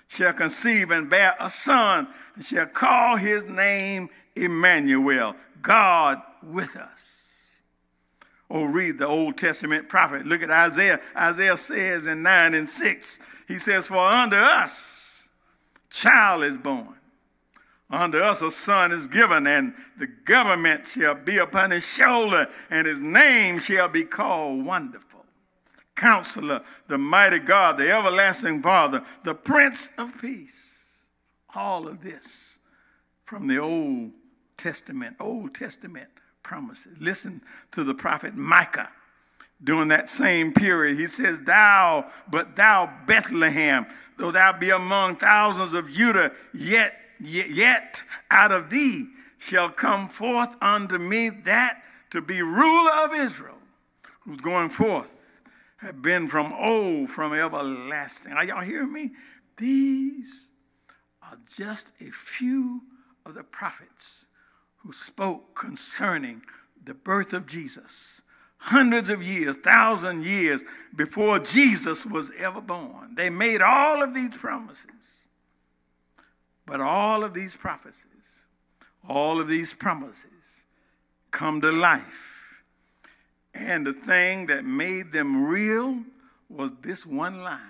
shall 0.08 0.34
conceive 0.34 0.90
and 0.90 1.08
bear 1.08 1.34
a 1.40 1.48
son, 1.48 2.08
and 2.34 2.44
shall 2.44 2.66
call 2.66 3.16
his 3.16 3.46
name 3.46 4.10
Emmanuel, 4.34 5.36
God 5.62 6.20
with 6.42 6.76
us. 6.76 7.16
Oh, 8.50 8.64
read 8.64 8.98
the 8.98 9.06
Old 9.06 9.38
Testament 9.38 9.88
prophet. 9.88 10.26
Look 10.26 10.42
at 10.42 10.50
Isaiah. 10.50 11.00
Isaiah 11.16 11.56
says 11.56 12.06
in 12.06 12.22
9 12.22 12.54
and 12.54 12.68
6, 12.68 13.22
he 13.48 13.58
says, 13.58 13.88
For 13.88 13.96
unto 13.96 14.36
us 14.36 15.28
child 15.90 16.44
is 16.44 16.58
born. 16.58 16.95
Unto 17.88 18.18
us 18.18 18.42
a 18.42 18.50
son 18.50 18.90
is 18.90 19.06
given, 19.06 19.46
and 19.46 19.74
the 19.98 20.08
government 20.08 20.88
shall 20.88 21.14
be 21.14 21.38
upon 21.38 21.70
his 21.70 21.86
shoulder, 21.86 22.48
and 22.68 22.86
his 22.86 23.00
name 23.00 23.60
shall 23.60 23.88
be 23.88 24.04
called 24.04 24.64
Wonderful. 24.64 25.24
Counselor, 25.94 26.62
the 26.88 26.98
mighty 26.98 27.38
God, 27.38 27.78
the 27.78 27.90
everlasting 27.90 28.62
Father, 28.62 29.02
the 29.24 29.34
Prince 29.34 29.94
of 29.98 30.20
Peace. 30.20 31.04
All 31.54 31.88
of 31.88 32.02
this 32.02 32.58
from 33.24 33.46
the 33.46 33.58
Old 33.58 34.12
Testament, 34.56 35.16
Old 35.18 35.54
Testament 35.54 36.08
promises. 36.42 36.96
Listen 37.00 37.40
to 37.72 37.82
the 37.82 37.94
prophet 37.94 38.34
Micah 38.34 38.90
during 39.62 39.88
that 39.88 40.10
same 40.10 40.52
period. 40.52 40.98
He 40.98 41.06
says, 41.06 41.40
Thou, 41.42 42.10
but 42.30 42.56
thou, 42.56 42.92
Bethlehem, 43.06 43.86
though 44.18 44.30
thou 44.30 44.52
be 44.52 44.70
among 44.70 45.16
thousands 45.16 45.72
of 45.72 45.90
Judah, 45.90 46.32
yet, 46.52 46.92
yet, 47.20 48.02
out 48.30 48.52
of 48.52 48.70
thee 48.70 49.08
shall 49.38 49.70
come 49.70 50.08
forth 50.08 50.56
unto 50.62 50.98
me 50.98 51.30
that 51.30 51.82
to 52.10 52.22
be 52.22 52.40
ruler 52.40 52.92
of 53.04 53.14
Israel, 53.14 53.58
who's 54.22 54.38
going 54.38 54.68
forth, 54.70 55.40
have 55.78 56.02
been 56.02 56.26
from 56.26 56.52
old, 56.52 57.10
from 57.10 57.32
everlasting. 57.32 58.32
Are 58.32 58.44
y'all 58.44 58.62
hearing 58.62 58.92
me? 58.92 59.10
These 59.58 60.48
are 61.22 61.38
just 61.48 61.92
a 62.00 62.10
few 62.10 62.82
of 63.24 63.34
the 63.34 63.44
prophets 63.44 64.26
who 64.78 64.92
spoke 64.92 65.54
concerning 65.54 66.42
the 66.82 66.94
birth 66.94 67.32
of 67.32 67.46
Jesus 67.46 68.22
hundreds 68.58 69.08
of 69.08 69.22
years, 69.22 69.56
thousand 69.56 70.24
years 70.24 70.64
before 70.94 71.38
Jesus 71.38 72.06
was 72.06 72.32
ever 72.38 72.60
born. 72.60 73.14
They 73.14 73.30
made 73.30 73.60
all 73.62 74.02
of 74.02 74.14
these 74.14 74.36
promises. 74.36 75.15
But 76.66 76.80
all 76.80 77.22
of 77.22 77.32
these 77.32 77.56
prophecies, 77.56 78.44
all 79.08 79.40
of 79.40 79.48
these 79.48 79.72
promises 79.72 80.64
come 81.30 81.60
to 81.60 81.70
life. 81.70 82.62
And 83.54 83.86
the 83.86 83.92
thing 83.92 84.46
that 84.46 84.64
made 84.64 85.12
them 85.12 85.46
real 85.46 86.02
was 86.48 86.72
this 86.82 87.06
one 87.06 87.42
line. 87.42 87.60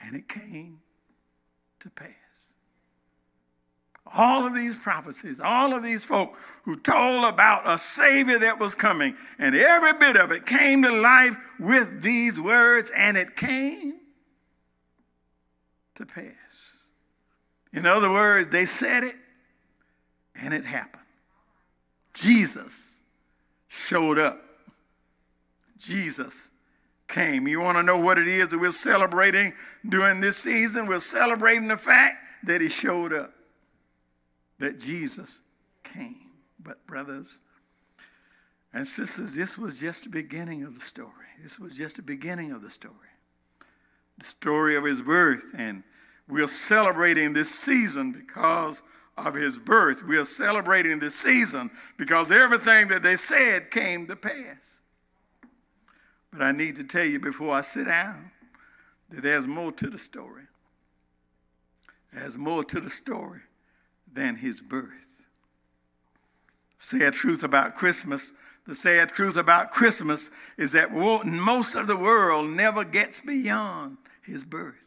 And 0.00 0.16
it 0.16 0.28
came 0.28 0.80
to 1.80 1.90
pass 1.90 2.16
all 4.14 4.46
of 4.46 4.54
these 4.54 4.76
prophecies, 4.76 5.40
all 5.40 5.72
of 5.72 5.82
these 5.82 6.04
folk 6.04 6.36
who 6.64 6.78
told 6.78 7.24
about 7.24 7.68
a 7.68 7.78
Savior 7.78 8.38
that 8.38 8.58
was 8.58 8.74
coming, 8.74 9.16
and 9.38 9.54
every 9.54 9.98
bit 9.98 10.16
of 10.16 10.30
it 10.30 10.46
came 10.46 10.82
to 10.82 11.00
life 11.00 11.36
with 11.58 12.02
these 12.02 12.40
words, 12.40 12.90
and 12.96 13.16
it 13.16 13.36
came 13.36 13.94
to 15.94 16.06
pass. 16.06 16.41
In 17.72 17.86
other 17.86 18.10
words, 18.10 18.50
they 18.50 18.66
said 18.66 19.02
it, 19.02 19.14
and 20.34 20.52
it 20.52 20.64
happened. 20.64 21.04
Jesus 22.14 22.96
showed 23.68 24.18
up. 24.18 24.42
Jesus 25.78 26.50
came. 27.08 27.48
You 27.48 27.60
want 27.60 27.78
to 27.78 27.82
know 27.82 27.98
what 27.98 28.18
it 28.18 28.28
is 28.28 28.48
that 28.48 28.58
we're 28.58 28.70
celebrating 28.70 29.54
during 29.88 30.20
this 30.20 30.36
season? 30.36 30.86
We're 30.86 31.00
celebrating 31.00 31.68
the 31.68 31.76
fact 31.76 32.16
that 32.44 32.60
he 32.60 32.68
showed 32.68 33.12
up, 33.12 33.32
that 34.58 34.78
Jesus 34.78 35.40
came. 35.82 36.30
But, 36.62 36.86
brothers 36.86 37.38
and 38.72 38.86
sisters, 38.86 39.34
this 39.34 39.58
was 39.58 39.80
just 39.80 40.04
the 40.04 40.10
beginning 40.10 40.62
of 40.62 40.74
the 40.74 40.80
story. 40.80 41.26
This 41.42 41.58
was 41.58 41.76
just 41.76 41.96
the 41.96 42.02
beginning 42.02 42.52
of 42.52 42.62
the 42.62 42.70
story. 42.70 42.94
The 44.18 44.24
story 44.24 44.76
of 44.76 44.84
his 44.84 45.00
birth. 45.02 45.50
And 45.54 45.82
we're 46.28 46.48
celebrating 46.48 47.32
this 47.32 47.50
season 47.54 48.12
because 48.12 48.82
of 49.16 49.34
his 49.34 49.58
birth. 49.58 50.02
We 50.06 50.16
are 50.16 50.24
celebrating 50.24 50.98
this 50.98 51.14
season 51.14 51.70
because 51.98 52.30
everything 52.30 52.88
that 52.88 53.02
they 53.02 53.16
said 53.16 53.70
came 53.70 54.06
to 54.06 54.16
pass. 54.16 54.80
But 56.32 56.42
I 56.42 56.52
need 56.52 56.76
to 56.76 56.84
tell 56.84 57.04
you 57.04 57.20
before 57.20 57.54
I 57.54 57.60
sit 57.60 57.86
down 57.86 58.30
that 59.10 59.22
there's 59.22 59.46
more 59.46 59.72
to 59.72 59.90
the 59.90 59.98
story. 59.98 60.44
There's 62.12 62.36
more 62.36 62.64
to 62.64 62.80
the 62.80 62.90
story 62.90 63.40
than 64.10 64.36
his 64.36 64.60
birth. 64.60 65.26
Sad 66.78 67.14
truth 67.14 67.42
about 67.42 67.74
Christmas. 67.74 68.32
The 68.66 68.74
sad 68.74 69.10
truth 69.10 69.36
about 69.36 69.70
Christmas 69.70 70.30
is 70.56 70.72
that 70.72 70.92
most 70.92 71.74
of 71.74 71.86
the 71.86 71.96
world 71.96 72.50
never 72.50 72.84
gets 72.84 73.20
beyond 73.20 73.98
his 74.24 74.44
birth. 74.44 74.81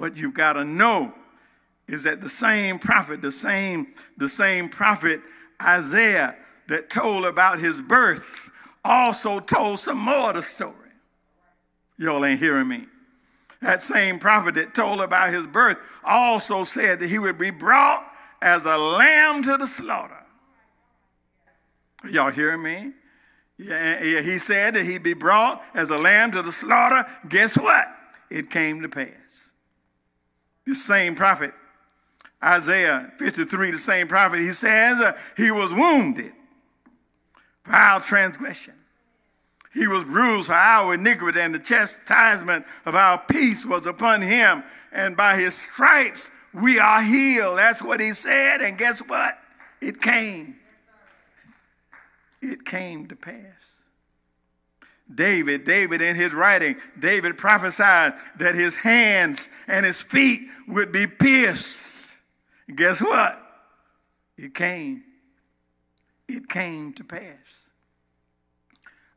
What 0.00 0.16
you've 0.16 0.32
got 0.32 0.54
to 0.54 0.64
know 0.64 1.12
is 1.86 2.04
that 2.04 2.22
the 2.22 2.28
same 2.30 2.78
prophet, 2.78 3.20
the 3.20 3.30
same, 3.30 3.88
the 4.16 4.30
same 4.30 4.70
prophet 4.70 5.20
Isaiah 5.60 6.38
that 6.68 6.88
told 6.88 7.26
about 7.26 7.58
his 7.58 7.82
birth 7.82 8.50
also 8.82 9.40
told 9.40 9.78
some 9.78 9.98
more 9.98 10.30
of 10.30 10.36
the 10.36 10.42
story. 10.42 10.88
Y'all 11.98 12.24
ain't 12.24 12.40
hearing 12.40 12.66
me. 12.66 12.86
That 13.60 13.82
same 13.82 14.18
prophet 14.18 14.54
that 14.54 14.74
told 14.74 15.02
about 15.02 15.34
his 15.34 15.46
birth 15.46 15.76
also 16.02 16.64
said 16.64 17.00
that 17.00 17.10
he 17.10 17.18
would 17.18 17.36
be 17.36 17.50
brought 17.50 18.10
as 18.40 18.64
a 18.64 18.78
lamb 18.78 19.42
to 19.42 19.58
the 19.58 19.66
slaughter. 19.66 20.16
Y'all 22.10 22.30
hearing 22.30 22.62
me? 22.62 22.92
Yeah, 23.58 24.22
he 24.22 24.38
said 24.38 24.72
that 24.76 24.86
he'd 24.86 25.02
be 25.02 25.12
brought 25.12 25.62
as 25.74 25.90
a 25.90 25.98
lamb 25.98 26.32
to 26.32 26.40
the 26.40 26.52
slaughter. 26.52 27.04
Guess 27.28 27.58
what? 27.58 27.84
It 28.30 28.48
came 28.48 28.80
to 28.80 28.88
pass. 28.88 29.49
The 30.66 30.74
same 30.74 31.14
prophet 31.14 31.52
Isaiah 32.42 33.12
53, 33.18 33.70
the 33.70 33.78
same 33.78 34.08
prophet, 34.08 34.40
he 34.40 34.52
says 34.52 34.98
uh, 34.98 35.12
he 35.36 35.50
was 35.50 35.72
wounded 35.72 36.32
for 37.62 37.72
our 37.72 38.00
transgression. 38.00 38.74
He 39.72 39.86
was 39.86 40.04
bruised 40.04 40.48
for 40.48 40.54
our 40.54 40.94
iniquity, 40.94 41.40
and 41.40 41.54
the 41.54 41.58
chastisement 41.58 42.64
of 42.86 42.94
our 42.94 43.18
peace 43.18 43.64
was 43.66 43.86
upon 43.86 44.22
him. 44.22 44.64
And 44.90 45.16
by 45.16 45.36
his 45.36 45.54
stripes 45.54 46.32
we 46.52 46.78
are 46.80 47.02
healed. 47.02 47.58
That's 47.58 47.82
what 47.82 48.00
he 48.00 48.12
said. 48.12 48.60
And 48.60 48.76
guess 48.76 49.06
what? 49.06 49.34
It 49.80 50.00
came. 50.00 50.56
It 52.42 52.64
came 52.64 53.06
to 53.06 53.16
pass. 53.16 53.59
David, 55.12 55.64
David 55.64 56.00
in 56.00 56.16
his 56.16 56.32
writing, 56.32 56.76
David 56.98 57.36
prophesied 57.36 58.12
that 58.38 58.54
his 58.54 58.76
hands 58.76 59.48
and 59.66 59.84
his 59.84 60.00
feet 60.00 60.42
would 60.68 60.92
be 60.92 61.06
pierced 61.06 62.00
guess 62.74 63.00
what? 63.00 63.38
It 64.36 64.54
came. 64.54 65.02
It 66.28 66.48
came 66.48 66.92
to 66.94 67.04
pass. 67.04 67.36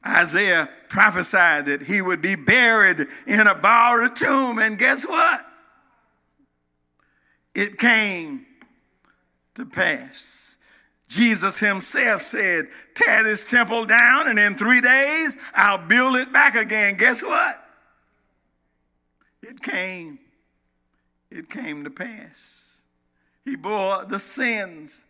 Isaiah 0.06 0.70
prophesied 0.90 1.66
that 1.68 1.84
he 1.84 2.02
would 2.02 2.22
be 2.22 2.36
buried 2.36 3.08
in 3.26 3.48
a 3.48 3.56
borrowed 3.56 4.16
tomb, 4.18 4.60
and 4.60 4.78
guess 4.78 5.08
what? 5.08 5.46
It 7.56 7.78
came 7.78 8.46
to 9.56 9.66
pass. 9.66 10.33
Jesus 11.14 11.60
himself 11.60 12.24
said, 12.24 12.68
Tear 12.96 13.24
this 13.24 13.50
temple 13.50 13.86
down, 13.86 14.28
and 14.28 14.40
in 14.40 14.56
three 14.56 14.82
days 14.82 15.38
I'll 15.54 15.78
build 15.78 16.16
it 16.16 16.34
back 16.34 16.56
again. 16.56 16.98
Guess 16.98 17.22
what? 17.22 17.64
It 19.42 19.62
came. 19.62 20.20
It 21.30 21.50
came 21.50 21.84
to 21.84 21.90
pass. 21.90 22.82
He 23.46 23.56
bore 23.56 24.06
the 24.06 24.20
sins 24.20 25.04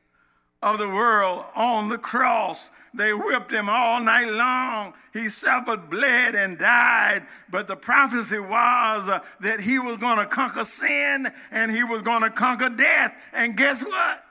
of 0.62 0.80
the 0.80 0.88
world 0.88 1.46
on 1.56 1.90
the 1.90 1.98
cross. 1.98 2.72
They 2.94 3.14
whipped 3.14 3.52
him 3.52 3.70
all 3.70 4.02
night 4.02 4.32
long. 4.32 4.94
He 5.12 5.30
suffered, 5.30 5.90
bled, 5.90 6.36
and 6.36 6.58
died. 6.58 7.28
But 7.50 7.68
the 7.68 7.76
prophecy 7.76 8.40
was 8.40 9.10
uh, 9.10 9.20
that 9.42 9.60
he 9.60 9.78
was 9.80 9.98
going 9.98 10.18
to 10.20 10.26
conquer 10.26 10.66
sin 10.66 11.28
and 11.52 11.72
he 11.72 11.84
was 11.84 12.02
going 12.02 12.22
to 12.22 12.30
conquer 12.30 12.70
death. 12.70 13.14
And 13.34 13.58
guess 13.58 13.84
what? 13.84 14.24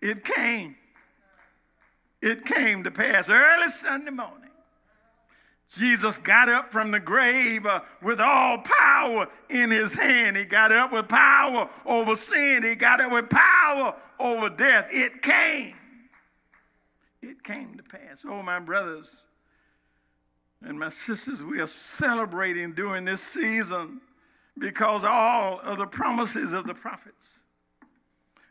It 0.00 0.24
came. 0.24 0.76
It 2.22 2.44
came 2.44 2.84
to 2.84 2.90
pass 2.90 3.28
early 3.28 3.68
Sunday 3.68 4.10
morning. 4.10 4.50
Jesus 5.76 6.18
got 6.18 6.48
up 6.48 6.72
from 6.72 6.90
the 6.90 6.98
grave 6.98 7.64
uh, 7.64 7.80
with 8.02 8.18
all 8.18 8.58
power 8.58 9.28
in 9.48 9.70
his 9.70 9.94
hand. 9.94 10.36
He 10.36 10.44
got 10.44 10.72
up 10.72 10.92
with 10.92 11.08
power 11.08 11.70
over 11.86 12.16
sin. 12.16 12.64
He 12.64 12.74
got 12.74 13.00
up 13.00 13.12
with 13.12 13.30
power 13.30 13.94
over 14.18 14.50
death. 14.50 14.88
It 14.90 15.22
came. 15.22 15.76
It 17.22 17.44
came 17.44 17.76
to 17.76 17.84
pass. 17.84 18.24
Oh, 18.26 18.42
my 18.42 18.58
brothers 18.58 19.22
and 20.62 20.78
my 20.78 20.88
sisters, 20.88 21.42
we 21.42 21.60
are 21.60 21.66
celebrating 21.66 22.72
during 22.74 23.04
this 23.04 23.22
season 23.22 24.00
because 24.58 25.04
all 25.04 25.60
of 25.60 25.78
the 25.78 25.86
promises 25.86 26.52
of 26.52 26.66
the 26.66 26.74
prophets. 26.74 27.39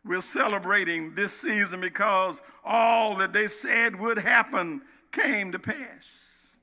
We're 0.09 0.21
celebrating 0.21 1.13
this 1.13 1.39
season 1.39 1.81
because 1.81 2.41
all 2.65 3.15
that 3.17 3.31
they 3.31 3.45
said 3.45 3.99
would 3.99 4.17
happen 4.17 4.81
came 5.11 5.51
to 5.51 5.59
pass. 5.59 6.57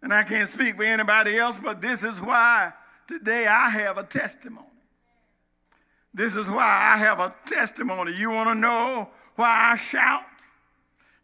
And 0.00 0.14
I 0.14 0.22
can't 0.22 0.48
speak 0.48 0.76
for 0.76 0.84
anybody 0.84 1.36
else, 1.36 1.58
but 1.58 1.80
this 1.80 2.04
is 2.04 2.20
why 2.20 2.70
today 3.08 3.48
I 3.48 3.70
have 3.70 3.98
a 3.98 4.04
testimony. 4.04 4.68
This 6.14 6.36
is 6.36 6.48
why 6.48 6.92
I 6.94 6.98
have 6.98 7.18
a 7.18 7.34
testimony. 7.44 8.14
You 8.16 8.30
want 8.30 8.50
to 8.50 8.54
know 8.54 9.10
why 9.34 9.72
I 9.72 9.76
shout? 9.76 10.22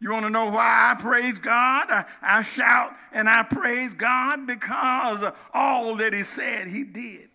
You 0.01 0.11
want 0.11 0.25
to 0.25 0.29
know 0.29 0.47
why 0.47 0.91
I 0.91 1.01
praise 1.01 1.39
God? 1.39 1.87
I, 1.89 2.03
I, 2.21 2.41
shout 2.41 2.91
and 3.13 3.29
I 3.29 3.43
praise 3.43 3.95
God 3.95 4.45
because 4.45 5.23
all 5.53 5.95
that 5.95 6.11
He 6.11 6.23
said, 6.23 6.67
He 6.67 6.83
did. 6.83 7.29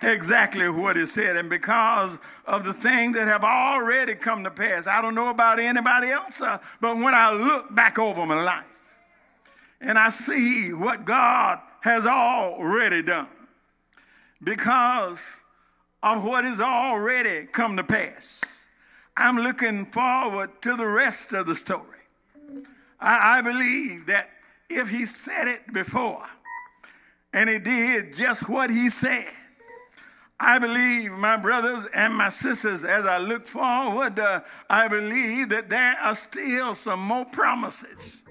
Exactly 0.00 0.68
what 0.68 0.96
He 0.96 1.06
said, 1.06 1.36
and 1.36 1.50
because 1.50 2.20
of 2.48 2.64
the 2.64 2.72
things 2.72 3.14
that 3.14 3.28
have 3.28 3.44
already 3.44 4.14
come 4.14 4.42
to 4.42 4.50
pass. 4.50 4.86
I 4.86 5.02
don't 5.02 5.14
know 5.14 5.28
about 5.28 5.60
anybody 5.60 6.08
else, 6.08 6.40
uh, 6.40 6.58
but 6.80 6.96
when 6.96 7.14
I 7.14 7.30
look 7.32 7.74
back 7.74 7.98
over 7.98 8.24
my 8.24 8.42
life, 8.42 8.64
and 9.80 9.98
I 9.98 10.08
see 10.08 10.72
what 10.72 11.04
God 11.04 11.60
has 11.82 12.06
already 12.06 13.02
done 13.02 13.28
because 14.42 15.36
of 16.02 16.24
what 16.24 16.44
has 16.44 16.58
already 16.60 17.46
come 17.46 17.76
to 17.76 17.84
pass. 17.84 18.66
I'm 19.16 19.36
looking 19.36 19.84
forward 19.84 20.62
to 20.62 20.76
the 20.76 20.86
rest 20.86 21.32
of 21.32 21.46
the 21.46 21.54
story. 21.54 21.98
I, 22.98 23.38
I 23.38 23.42
believe 23.42 24.06
that 24.06 24.30
if 24.70 24.88
he 24.88 25.06
said 25.06 25.48
it 25.48 25.72
before 25.72 26.24
and 27.32 27.50
he 27.50 27.58
did 27.58 28.14
just 28.14 28.48
what 28.48 28.70
he 28.70 28.88
said, 28.88 29.32
I 30.40 30.58
believe, 30.58 31.12
my 31.12 31.36
brothers 31.36 31.88
and 31.94 32.14
my 32.14 32.28
sisters, 32.28 32.84
as 32.84 33.04
I 33.04 33.18
look 33.18 33.44
forward, 33.44 34.18
uh, 34.18 34.40
I 34.70 34.86
believe 34.86 35.48
that 35.48 35.68
there 35.68 35.96
are 36.00 36.14
still 36.14 36.74
some 36.74 37.00
more 37.00 37.24
promises 37.24 38.22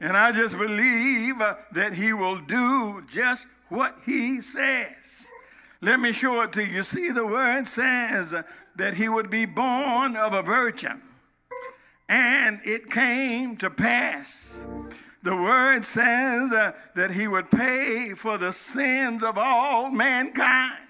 and 0.00 0.16
I 0.16 0.32
just 0.32 0.58
believe 0.58 1.40
uh, 1.40 1.54
that 1.72 1.94
he 1.94 2.12
will 2.12 2.40
do 2.40 3.02
just 3.08 3.48
what 3.68 3.96
he 4.04 4.40
says. 4.40 5.28
Let 5.80 6.00
me 6.00 6.12
show 6.12 6.42
it 6.42 6.52
to 6.54 6.62
you. 6.62 6.82
See, 6.82 7.10
the 7.10 7.26
word 7.26 7.66
says 7.66 8.32
uh, 8.32 8.42
that 8.76 8.94
he 8.94 9.08
would 9.08 9.30
be 9.30 9.46
born 9.46 10.16
of 10.16 10.32
a 10.32 10.42
virgin. 10.42 11.02
And 12.08 12.60
it 12.64 12.90
came 12.90 13.56
to 13.56 13.70
pass. 13.70 14.66
The 15.22 15.34
word 15.34 15.84
says 15.84 16.52
uh, 16.52 16.72
that 16.94 17.12
he 17.12 17.26
would 17.26 17.50
pay 17.50 18.12
for 18.14 18.38
the 18.38 18.52
sins 18.52 19.22
of 19.22 19.36
all 19.38 19.90
mankind. 19.90 20.85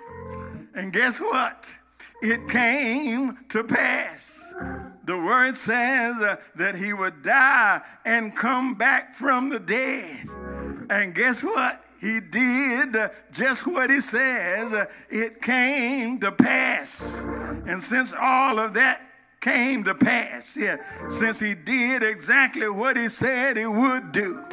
And 0.76 0.92
guess 0.92 1.18
what? 1.18 1.74
It 2.20 2.48
came 2.50 3.38
to 3.48 3.64
pass. 3.64 4.54
The 5.04 5.16
word 5.16 5.56
says 5.56 6.38
that 6.56 6.74
he 6.76 6.92
would 6.92 7.22
die 7.22 7.80
and 8.04 8.36
come 8.36 8.74
back 8.74 9.14
from 9.14 9.48
the 9.48 9.58
dead. 9.58 10.26
And 10.90 11.14
guess 11.14 11.42
what? 11.42 11.82
He 11.98 12.20
did 12.20 12.94
just 13.32 13.66
what 13.66 13.88
he 13.88 14.00
says. 14.02 14.86
It 15.08 15.40
came 15.40 16.20
to 16.20 16.30
pass. 16.30 17.24
And 17.66 17.82
since 17.82 18.12
all 18.12 18.58
of 18.58 18.74
that 18.74 19.00
came 19.40 19.84
to 19.84 19.94
pass. 19.94 20.58
Yeah, 20.60 20.76
since 21.08 21.40
he 21.40 21.54
did 21.54 22.02
exactly 22.02 22.68
what 22.68 22.96
he 22.96 23.08
said 23.08 23.56
he 23.56 23.66
would 23.66 24.12
do. 24.12 24.44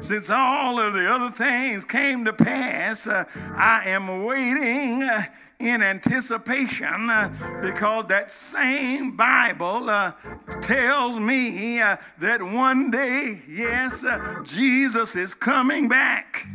Since 0.00 0.28
all 0.30 0.78
of 0.78 0.92
the 0.92 1.10
other 1.10 1.30
things 1.30 1.84
came 1.84 2.24
to 2.26 2.32
pass, 2.32 3.06
uh, 3.06 3.24
I 3.56 3.84
am 3.86 4.24
waiting. 4.24 5.02
Uh, 5.02 5.22
in 5.58 5.82
anticipation 5.82 7.08
uh, 7.08 7.58
because 7.62 8.06
that 8.06 8.30
same 8.30 9.16
Bible 9.16 9.88
uh, 9.88 10.12
tells 10.60 11.18
me 11.18 11.80
uh, 11.80 11.96
that 12.20 12.42
one 12.42 12.90
day, 12.90 13.42
yes, 13.48 14.04
uh, 14.04 14.42
Jesus 14.44 15.16
is 15.16 15.32
coming 15.34 15.88
back. 15.88 16.46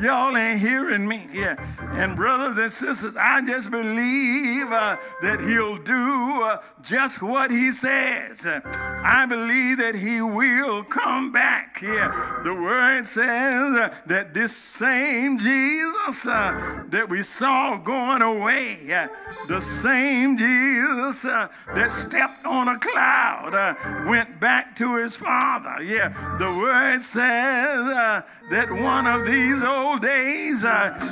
Y'all 0.00 0.36
ain't 0.36 0.60
hearing 0.60 1.06
me. 1.06 1.28
Yeah. 1.32 1.56
And 1.92 2.16
brothers 2.16 2.56
and 2.56 2.72
sisters, 2.72 3.16
I 3.18 3.44
just 3.44 3.70
believe 3.70 4.68
uh, 4.68 4.96
that 5.22 5.40
he'll 5.40 5.82
do 5.82 6.42
uh, 6.42 6.58
just 6.82 7.22
what 7.22 7.50
he 7.50 7.70
says. 7.72 8.46
I 8.46 9.26
believe 9.28 9.78
that 9.78 9.94
he 9.94 10.22
will 10.22 10.84
come 10.84 11.32
back. 11.32 11.80
Yeah. 11.82 12.40
The 12.44 12.54
word 12.54 13.06
says 13.06 13.92
that 14.06 14.32
this 14.32 14.56
same 14.56 15.38
Jesus 15.38 16.22
that 16.22 17.06
we 17.10 17.22
saw 17.22 17.76
going 17.76 18.22
away 18.22 18.37
away. 18.38 19.08
The 19.48 19.60
same 19.60 20.38
Jesus 20.38 21.24
uh, 21.24 21.48
that 21.74 21.90
stepped 21.90 22.44
on 22.46 22.68
a 22.68 22.78
cloud 22.78 23.54
uh, 23.54 24.08
went 24.08 24.40
back 24.40 24.76
to 24.76 24.96
his 24.96 25.16
father. 25.16 25.82
Yeah, 25.82 26.36
the 26.38 26.50
word 26.50 27.02
says 27.02 27.78
uh, 27.78 28.22
that 28.50 28.70
one 28.70 29.06
of 29.06 29.26
these 29.26 29.62
old 29.62 30.02
days 30.02 30.62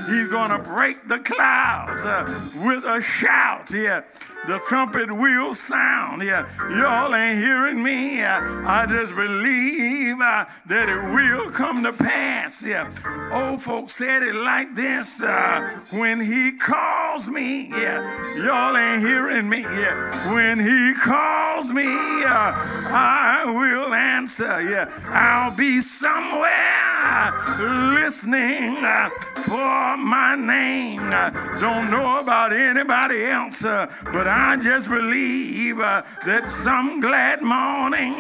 he's 0.09 0.29
going 0.31 0.51
to 0.51 0.61
break 0.62 1.07
the 1.09 1.18
clouds 1.18 2.03
with 2.57 2.85
a 2.85 3.01
shout. 3.03 3.72
Yeah 3.72 4.03
the 4.46 4.61
trumpet 4.68 5.11
will 5.12 5.55
sound. 5.55 6.22
Yeah, 6.22 6.46
y'all 6.70 7.14
ain't 7.14 7.38
hearing 7.38 7.83
me. 7.83 8.22
I 8.22 8.87
just 8.88 9.14
believe 9.14 10.20
uh, 10.20 10.44
that 10.66 10.88
it 10.88 11.14
will 11.14 11.51
come 11.51 11.83
to 11.83 11.92
pass. 11.92 12.64
Yeah, 12.64 12.90
old 13.33 13.61
folks 13.61 13.94
said 13.94 14.22
it 14.22 14.35
like 14.35 14.75
this 14.75 15.20
uh, 15.20 15.81
when 15.90 16.20
he 16.20 16.53
calls 16.53 17.29
me. 17.29 17.68
Yeah, 17.70 18.37
y'all 18.37 18.77
ain't 18.77 19.03
hearing 19.03 19.49
me. 19.49 19.62
Yeah, 19.62 20.33
when 20.33 20.61
he 20.61 20.94
calls 20.94 21.70
me, 21.70 21.87
uh, 22.25 22.53
I 22.92 23.44
will 23.46 23.92
answer. 23.92 24.62
Yeah, 24.62 24.90
I'll 25.09 25.57
be 25.57 25.81
somewhere 25.81 26.95
listening 27.59 28.77
for 29.47 29.97
my 29.97 30.37
name. 30.37 31.11
don't 31.61 31.90
know 31.90 32.21
about 32.21 32.53
anybody 32.53 33.25
else, 33.27 33.62
but 33.62 34.27
I 34.29 34.57
just 34.62 34.88
believe 34.88 35.79
that 35.79 36.45
some 36.49 37.01
glad 37.01 37.42
morning 37.42 38.14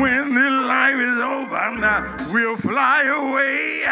when 0.00 0.34
this 0.34 0.50
life 0.50 0.96
is 0.96 1.18
over, 1.18 2.32
we'll 2.32 2.56
fly 2.56 3.02
away 3.04 3.82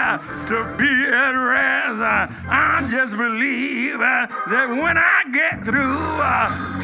to 0.49 0.75
be 0.77 0.93
at 1.07 1.31
rest. 1.31 2.01
I 2.49 2.89
just 2.91 3.17
believe 3.17 3.99
that 3.99 4.69
when 4.69 4.97
I 4.99 5.25
get 5.33 5.65
through 5.65 6.23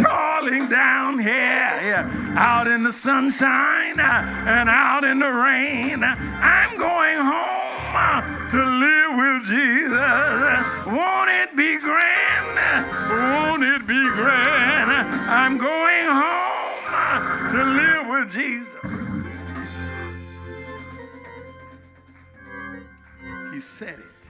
toiling 0.05 0.69
down 0.69 1.19
here, 1.19 2.09
out 2.37 2.67
in 2.67 2.83
the 2.85 2.93
sunshine 2.93 3.99
and 3.99 4.69
out 4.69 5.05
in 5.05 5.19
the 5.19 5.31
rain, 5.31 6.03
I'm 6.05 6.79
going 6.79 7.19
home 7.19 7.38
to 8.51 8.57
live 8.57 9.17
with 9.17 9.45
Jesus. 9.47 10.87
Won't 10.87 11.31
it 11.31 11.57
be 11.57 11.79
grand? 11.79 12.57
Won't 13.11 13.63
it 13.63 13.87
be 13.87 14.11
grand? 14.11 14.91
I'm 15.29 15.59
going 15.59 16.07
home 16.07 17.51
to 17.51 17.65
live 17.65 18.07
with 18.09 18.33
Jesus. 18.33 18.69
He 23.53 23.61
said 23.61 23.99
it. 23.99 24.29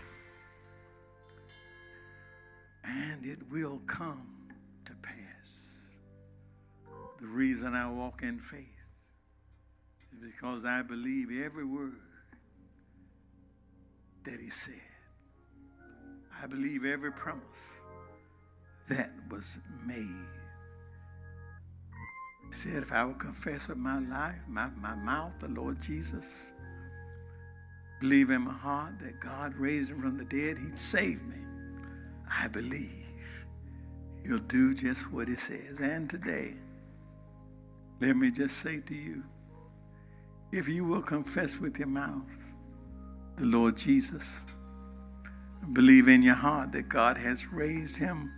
And 2.85 3.25
it 3.25 3.38
will 3.53 3.81
come 3.87 4.27
to 4.87 4.94
pass. 5.03 5.14
The 7.21 7.27
reason 7.27 7.75
I 7.75 7.90
walk 7.90 8.23
in 8.23 8.40
faith 8.40 8.66
is 10.12 10.18
because 10.18 10.64
I 10.64 10.83
believe 10.83 11.29
every 11.31 11.64
word 11.64 12.08
that 14.25 14.41
he 14.41 14.51
said. 14.51 14.75
I 16.43 16.47
believe 16.47 16.85
every 16.85 17.13
promise 17.13 17.81
that 18.89 19.13
was 19.31 19.59
made. 19.87 20.27
He 22.49 22.55
said, 22.55 22.83
if 22.83 22.93
I 22.93 23.05
will 23.05 23.15
confess 23.15 23.69
with 23.69 23.77
my 23.77 23.99
life, 23.99 24.41
my, 24.49 24.71
my 24.81 24.95
mouth, 24.95 25.33
the 25.41 25.49
Lord 25.49 25.83
Jesus, 25.83 26.49
believe 28.01 28.31
in 28.31 28.43
my 28.43 28.53
heart 28.53 28.99
that 29.01 29.21
God 29.21 29.55
raised 29.57 29.91
him 29.91 30.01
from 30.01 30.17
the 30.17 30.25
dead, 30.25 30.59
he'd 30.59 30.79
save 30.79 31.23
me. 31.27 31.37
I 32.31 32.49
believe 32.49 33.07
he'll 34.25 34.39
do 34.39 34.75
just 34.75 35.13
what 35.13 35.29
he 35.29 35.37
says. 35.37 35.81
And 35.81 36.09
today, 36.09 36.55
let 38.01 38.17
me 38.17 38.31
just 38.31 38.59
say 38.59 38.81
to 38.81 38.95
you, 38.95 39.25
if 40.53 40.69
you 40.69 40.85
will 40.85 41.03
confess 41.03 41.59
with 41.59 41.79
your 41.79 41.89
mouth 41.89 42.48
the 43.38 43.46
Lord 43.46 43.77
Jesus. 43.77 44.40
Believe 45.72 46.09
in 46.09 46.22
your 46.22 46.35
heart 46.35 46.72
that 46.72 46.88
God 46.88 47.16
has 47.18 47.53
raised 47.53 47.98
him 47.98 48.33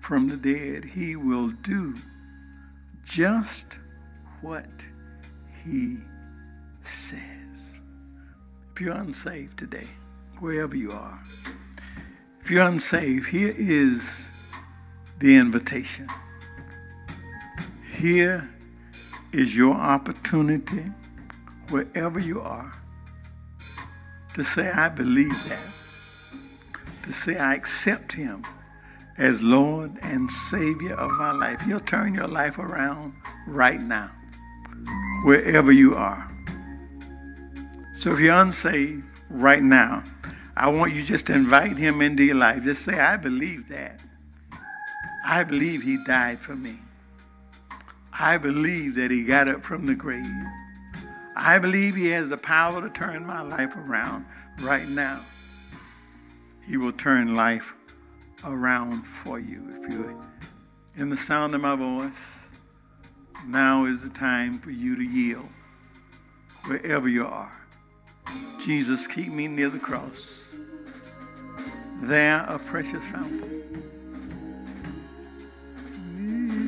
from 0.00 0.28
the 0.28 0.36
dead. 0.36 0.84
He 0.92 1.16
will 1.16 1.50
do 1.50 1.94
just 3.04 3.78
what 4.40 4.86
he 5.64 5.98
says. 6.82 7.78
If 8.72 8.80
you're 8.80 8.94
unsaved 8.94 9.58
today, 9.58 9.88
wherever 10.38 10.74
you 10.74 10.92
are, 10.92 11.22
if 12.40 12.50
you're 12.50 12.62
unsaved, 12.62 13.28
here 13.28 13.52
is 13.54 14.32
the 15.18 15.36
invitation. 15.36 16.06
Here 17.92 18.48
is 19.32 19.56
your 19.56 19.74
opportunity, 19.74 20.92
wherever 21.68 22.18
you 22.18 22.40
are 22.40 22.72
to 24.38 24.44
say, 24.44 24.70
I 24.70 24.88
believe 24.88 25.34
that, 25.48 27.02
to 27.02 27.12
say, 27.12 27.36
I 27.36 27.56
accept 27.56 28.12
Him 28.12 28.44
as 29.16 29.42
Lord 29.42 29.98
and 30.00 30.30
Savior 30.30 30.94
of 30.94 31.10
my 31.18 31.32
life. 31.32 31.62
He'll 31.62 31.80
turn 31.80 32.14
your 32.14 32.28
life 32.28 32.56
around 32.56 33.14
right 33.48 33.80
now, 33.80 34.12
wherever 35.24 35.72
you 35.72 35.96
are. 35.96 36.30
So 37.94 38.12
if 38.12 38.20
you're 38.20 38.40
unsaved 38.40 39.02
right 39.28 39.60
now, 39.60 40.04
I 40.56 40.68
want 40.68 40.94
you 40.94 41.02
just 41.02 41.26
to 41.26 41.34
invite 41.34 41.76
Him 41.76 42.00
into 42.00 42.22
your 42.22 42.36
life. 42.36 42.62
Just 42.62 42.84
say, 42.84 43.00
I 43.00 43.16
believe 43.16 43.68
that. 43.70 44.04
I 45.26 45.42
believe 45.42 45.82
He 45.82 45.98
died 46.06 46.38
for 46.38 46.54
me. 46.54 46.78
I 48.16 48.38
believe 48.38 48.94
that 48.94 49.10
He 49.10 49.24
got 49.24 49.48
up 49.48 49.64
from 49.64 49.86
the 49.86 49.96
grave. 49.96 50.24
I 51.40 51.60
believe 51.60 51.94
He 51.94 52.08
has 52.08 52.30
the 52.30 52.36
power 52.36 52.80
to 52.80 52.90
turn 52.90 53.24
my 53.24 53.42
life 53.42 53.76
around 53.76 54.26
right 54.60 54.88
now. 54.88 55.22
He 56.66 56.76
will 56.76 56.92
turn 56.92 57.36
life 57.36 57.74
around 58.44 59.06
for 59.06 59.38
you. 59.38 59.62
If 59.68 59.92
you're 59.92 60.20
in 60.96 61.10
the 61.10 61.16
sound 61.16 61.54
of 61.54 61.60
my 61.60 61.76
voice, 61.76 62.50
now 63.46 63.84
is 63.84 64.02
the 64.02 64.10
time 64.10 64.54
for 64.54 64.72
you 64.72 64.96
to 64.96 65.04
yield 65.04 65.48
wherever 66.66 67.08
you 67.08 67.24
are. 67.24 67.66
Jesus, 68.60 69.06
keep 69.06 69.32
me 69.32 69.46
near 69.46 69.70
the 69.70 69.78
cross. 69.78 70.56
There, 72.02 72.44
a 72.48 72.58
precious 72.58 73.06
fountain. 73.06 73.62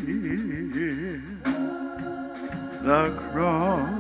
Near 0.07 1.21
the 2.83 3.31
cross. 3.33 4.00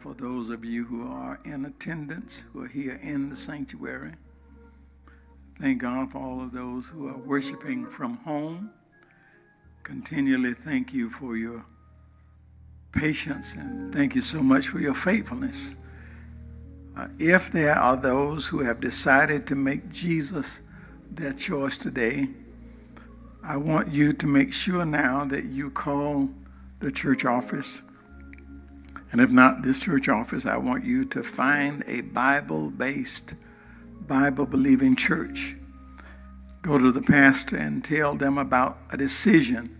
For 0.00 0.14
those 0.14 0.48
of 0.48 0.64
you 0.64 0.84
who 0.86 1.06
are 1.06 1.38
in 1.44 1.64
attendance, 1.64 2.42
who 2.52 2.64
are 2.64 2.68
here 2.68 2.98
in 3.02 3.28
the 3.28 3.36
sanctuary. 3.36 4.14
Thank 5.60 5.82
God 5.82 6.10
for 6.10 6.18
all 6.18 6.42
of 6.42 6.52
those 6.52 6.88
who 6.88 7.06
are 7.06 7.18
worshiping 7.18 7.86
from 7.86 8.16
home. 8.18 8.70
Continually 9.82 10.54
thank 10.54 10.94
you 10.94 11.10
for 11.10 11.36
your 11.36 11.66
patience 12.92 13.54
and 13.54 13.94
thank 13.94 14.14
you 14.14 14.22
so 14.22 14.42
much 14.42 14.68
for 14.68 14.80
your 14.80 14.94
faithfulness. 14.94 15.76
Uh, 16.96 17.08
if 17.18 17.52
there 17.52 17.76
are 17.76 17.96
those 17.96 18.48
who 18.48 18.60
have 18.60 18.80
decided 18.80 19.46
to 19.46 19.54
make 19.54 19.92
Jesus 19.92 20.62
their 21.10 21.34
choice 21.34 21.76
today, 21.76 22.28
I 23.42 23.58
want 23.58 23.92
you 23.92 24.12
to 24.14 24.26
make 24.26 24.52
sure 24.52 24.86
now 24.86 25.24
that 25.26 25.44
you 25.44 25.70
call 25.70 26.30
the 26.80 26.90
church 26.90 27.24
office 27.24 27.82
and 29.12 29.20
if 29.20 29.30
not 29.30 29.62
this 29.62 29.80
church 29.80 30.08
office, 30.08 30.46
I 30.46 30.56
want 30.56 30.84
you 30.84 31.04
to 31.06 31.22
find 31.22 31.82
a 31.86 32.00
Bible 32.00 32.70
based, 32.70 33.34
Bible 34.06 34.46
believing 34.46 34.94
church. 34.94 35.56
Go 36.62 36.78
to 36.78 36.92
the 36.92 37.02
pastor 37.02 37.56
and 37.56 37.84
tell 37.84 38.14
them 38.14 38.38
about 38.38 38.78
a 38.90 38.96
decision 38.96 39.76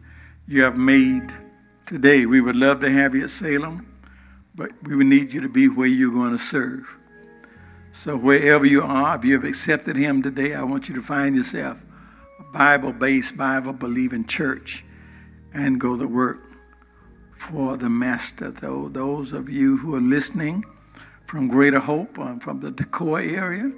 you 0.47 0.63
have 0.63 0.77
made 0.77 1.33
today. 1.87 2.27
We 2.27 2.41
would 2.41 2.57
love 2.57 2.81
to 2.81 2.91
have 2.91 3.15
you 3.15 3.25
at 3.25 3.31
Salem, 3.31 3.87
but 4.55 4.71
we 4.83 4.97
would 4.97 5.07
need 5.07 5.33
you 5.33 5.41
to 5.43 5.49
be 5.49 5.69
where 5.69 5.87
you're 5.87 6.13
going 6.13 6.33
to 6.33 6.39
serve. 6.39 6.99
So, 7.93 8.17
wherever 8.17 8.65
you 8.65 8.83
are, 8.83 9.17
if 9.17 9.25
you 9.25 9.35
have 9.35 9.45
accepted 9.45 9.97
Him 9.97 10.23
today, 10.23 10.55
I 10.55 10.63
want 10.63 10.89
you 10.89 10.95
to 10.95 11.03
find 11.03 11.37
yourself 11.37 11.83
a 12.39 12.45
Bible 12.53 12.93
based, 12.93 13.37
Bible 13.37 13.75
believing 13.75 14.25
church 14.25 14.85
and 15.53 15.81
go 15.81 15.97
to 15.97 16.07
work 16.07 16.50
for 17.41 17.79
the 17.79 17.89
Master. 17.89 18.51
Those 18.51 19.33
of 19.33 19.49
you 19.49 19.79
who 19.79 19.95
are 19.95 20.01
listening 20.01 20.63
from 21.25 21.49
Greater 21.49 21.81
Hope, 21.81 22.19
um, 22.19 22.39
from 22.39 22.61
the 22.61 22.71
Decoy 22.71 23.35
area, 23.35 23.73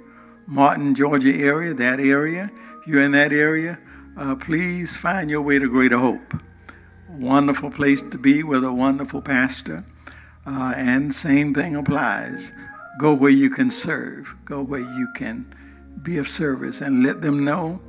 Martin, 0.45 0.93
Georgia 0.93 1.33
area, 1.33 1.73
that 1.73 2.01
area, 2.01 2.51
you're 2.85 3.01
in 3.01 3.13
that 3.13 3.31
area, 3.31 3.79
uh, 4.17 4.35
please 4.35 4.97
find 4.97 5.29
your 5.29 5.41
way 5.41 5.59
to 5.59 5.69
Greater 5.69 5.97
Hope. 5.97 6.33
Wonderful 7.07 7.71
place 7.71 8.01
to 8.01 8.17
be 8.17 8.43
with 8.43 8.65
a 8.65 8.73
wonderful 8.73 9.21
pastor. 9.21 9.85
Uh, 10.45 10.73
and 10.75 11.15
same 11.15 11.53
thing 11.53 11.73
applies. 11.73 12.51
Go 12.99 13.13
where 13.13 13.31
you 13.31 13.49
can 13.49 13.71
serve. 13.71 14.35
Go 14.43 14.61
where 14.61 14.81
you 14.81 15.07
can 15.15 15.55
be 16.01 16.17
of 16.17 16.27
service 16.27 16.81
and 16.81 17.01
let 17.01 17.21
them 17.21 17.45
know 17.45 17.81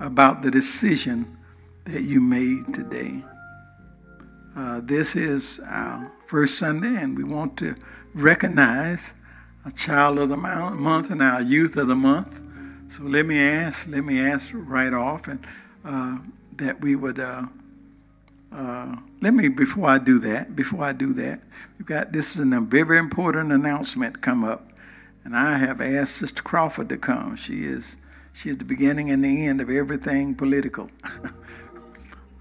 about 0.00 0.42
the 0.42 0.50
decision 0.50 1.38
that 1.84 2.02
you 2.02 2.20
made 2.20 2.74
today. 2.74 3.22
Uh, 4.54 4.82
this 4.82 5.16
is 5.16 5.60
our 5.66 6.12
first 6.26 6.58
Sunday, 6.58 7.02
and 7.02 7.16
we 7.16 7.24
want 7.24 7.56
to 7.56 7.74
recognize 8.12 9.14
a 9.64 9.72
child 9.72 10.18
of 10.18 10.28
the 10.28 10.36
month 10.36 11.10
and 11.10 11.22
our 11.22 11.40
youth 11.40 11.76
of 11.78 11.88
the 11.88 11.96
month. 11.96 12.42
So 12.92 13.04
let 13.04 13.24
me 13.24 13.40
ask, 13.40 13.88
let 13.88 14.04
me 14.04 14.20
ask 14.20 14.50
right 14.52 14.92
off, 14.92 15.26
and 15.26 15.46
uh, 15.84 16.18
that 16.56 16.82
we 16.82 16.94
would. 16.94 17.18
Uh, 17.18 17.44
uh, 18.52 18.96
let 19.22 19.32
me 19.32 19.48
before 19.48 19.88
I 19.88 19.96
do 19.96 20.18
that. 20.18 20.54
Before 20.54 20.84
I 20.84 20.92
do 20.92 21.14
that, 21.14 21.40
we've 21.78 21.86
got 21.86 22.12
this 22.12 22.36
is 22.36 22.52
a 22.52 22.60
very 22.60 22.98
important 22.98 23.52
announcement 23.52 24.20
come 24.20 24.44
up, 24.44 24.70
and 25.24 25.34
I 25.34 25.56
have 25.56 25.80
asked 25.80 26.16
Sister 26.16 26.42
Crawford 26.42 26.90
to 26.90 26.98
come. 26.98 27.36
She 27.36 27.64
is 27.64 27.96
she 28.34 28.50
is 28.50 28.58
the 28.58 28.66
beginning 28.66 29.10
and 29.10 29.24
the 29.24 29.46
end 29.46 29.62
of 29.62 29.70
everything 29.70 30.34
political. 30.34 30.90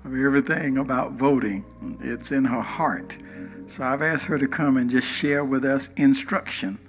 of 0.03 0.13
everything 0.13 0.77
about 0.77 1.13
voting. 1.13 1.65
It's 2.01 2.31
in 2.31 2.45
her 2.45 2.61
heart. 2.61 3.17
So 3.67 3.83
I've 3.83 4.01
asked 4.01 4.25
her 4.25 4.37
to 4.37 4.47
come 4.47 4.77
and 4.77 4.89
just 4.89 5.11
share 5.11 5.45
with 5.45 5.63
us 5.63 5.89
instruction 5.95 6.79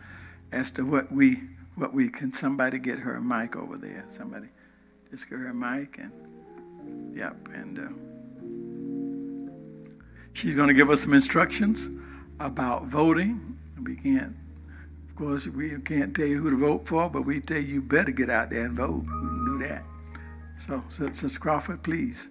as 0.50 0.70
to 0.72 0.84
what 0.84 1.12
we 1.12 1.42
what 1.74 1.94
we 1.94 2.10
can 2.10 2.32
somebody 2.32 2.78
get 2.78 3.00
her 3.00 3.14
a 3.14 3.22
mic 3.22 3.56
over 3.56 3.76
there. 3.78 4.04
Somebody 4.08 4.48
just 5.10 5.30
get 5.30 5.38
her 5.38 5.48
a 5.48 5.54
mic 5.54 5.98
and 5.98 7.14
yep 7.16 7.36
and 7.52 7.78
uh, 7.78 7.88
she's 10.32 10.54
going 10.54 10.68
to 10.68 10.74
give 10.74 10.90
us 10.90 11.02
some 11.02 11.14
instructions 11.14 11.88
about 12.40 12.86
voting. 12.86 13.58
We 13.82 13.96
can't 13.96 14.36
Of 15.08 15.16
course, 15.16 15.46
we 15.46 15.78
can't 15.80 16.16
tell 16.16 16.26
you 16.26 16.42
who 16.42 16.50
to 16.50 16.56
vote 16.58 16.88
for, 16.88 17.10
but 17.10 17.22
we 17.22 17.40
tell 17.40 17.60
you 17.60 17.82
better 17.82 18.12
get 18.12 18.30
out 18.30 18.50
there 18.50 18.64
and 18.64 18.74
vote. 18.76 19.02
We 19.02 19.08
can 19.08 19.44
do 19.44 19.68
that. 19.68 19.84
So, 20.58 20.84
Sister 20.88 21.38
Crawford, 21.38 21.82
please. 21.82 22.28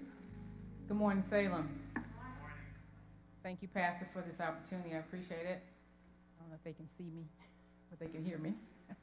Good 0.91 0.97
morning, 0.97 1.23
Salem. 1.23 1.69
Thank 3.43 3.61
you, 3.61 3.69
Pastor, 3.69 4.09
for 4.11 4.21
this 4.27 4.41
opportunity. 4.41 4.93
I 4.93 4.97
appreciate 4.97 5.45
it. 5.45 5.63
I 5.63 6.41
don't 6.41 6.49
know 6.49 6.55
if 6.55 6.63
they 6.65 6.73
can 6.73 6.89
see 6.97 7.05
me, 7.05 7.23
but 7.89 7.97
they 7.97 8.07
can 8.07 8.25
hear 8.25 8.37
me. 8.37 8.55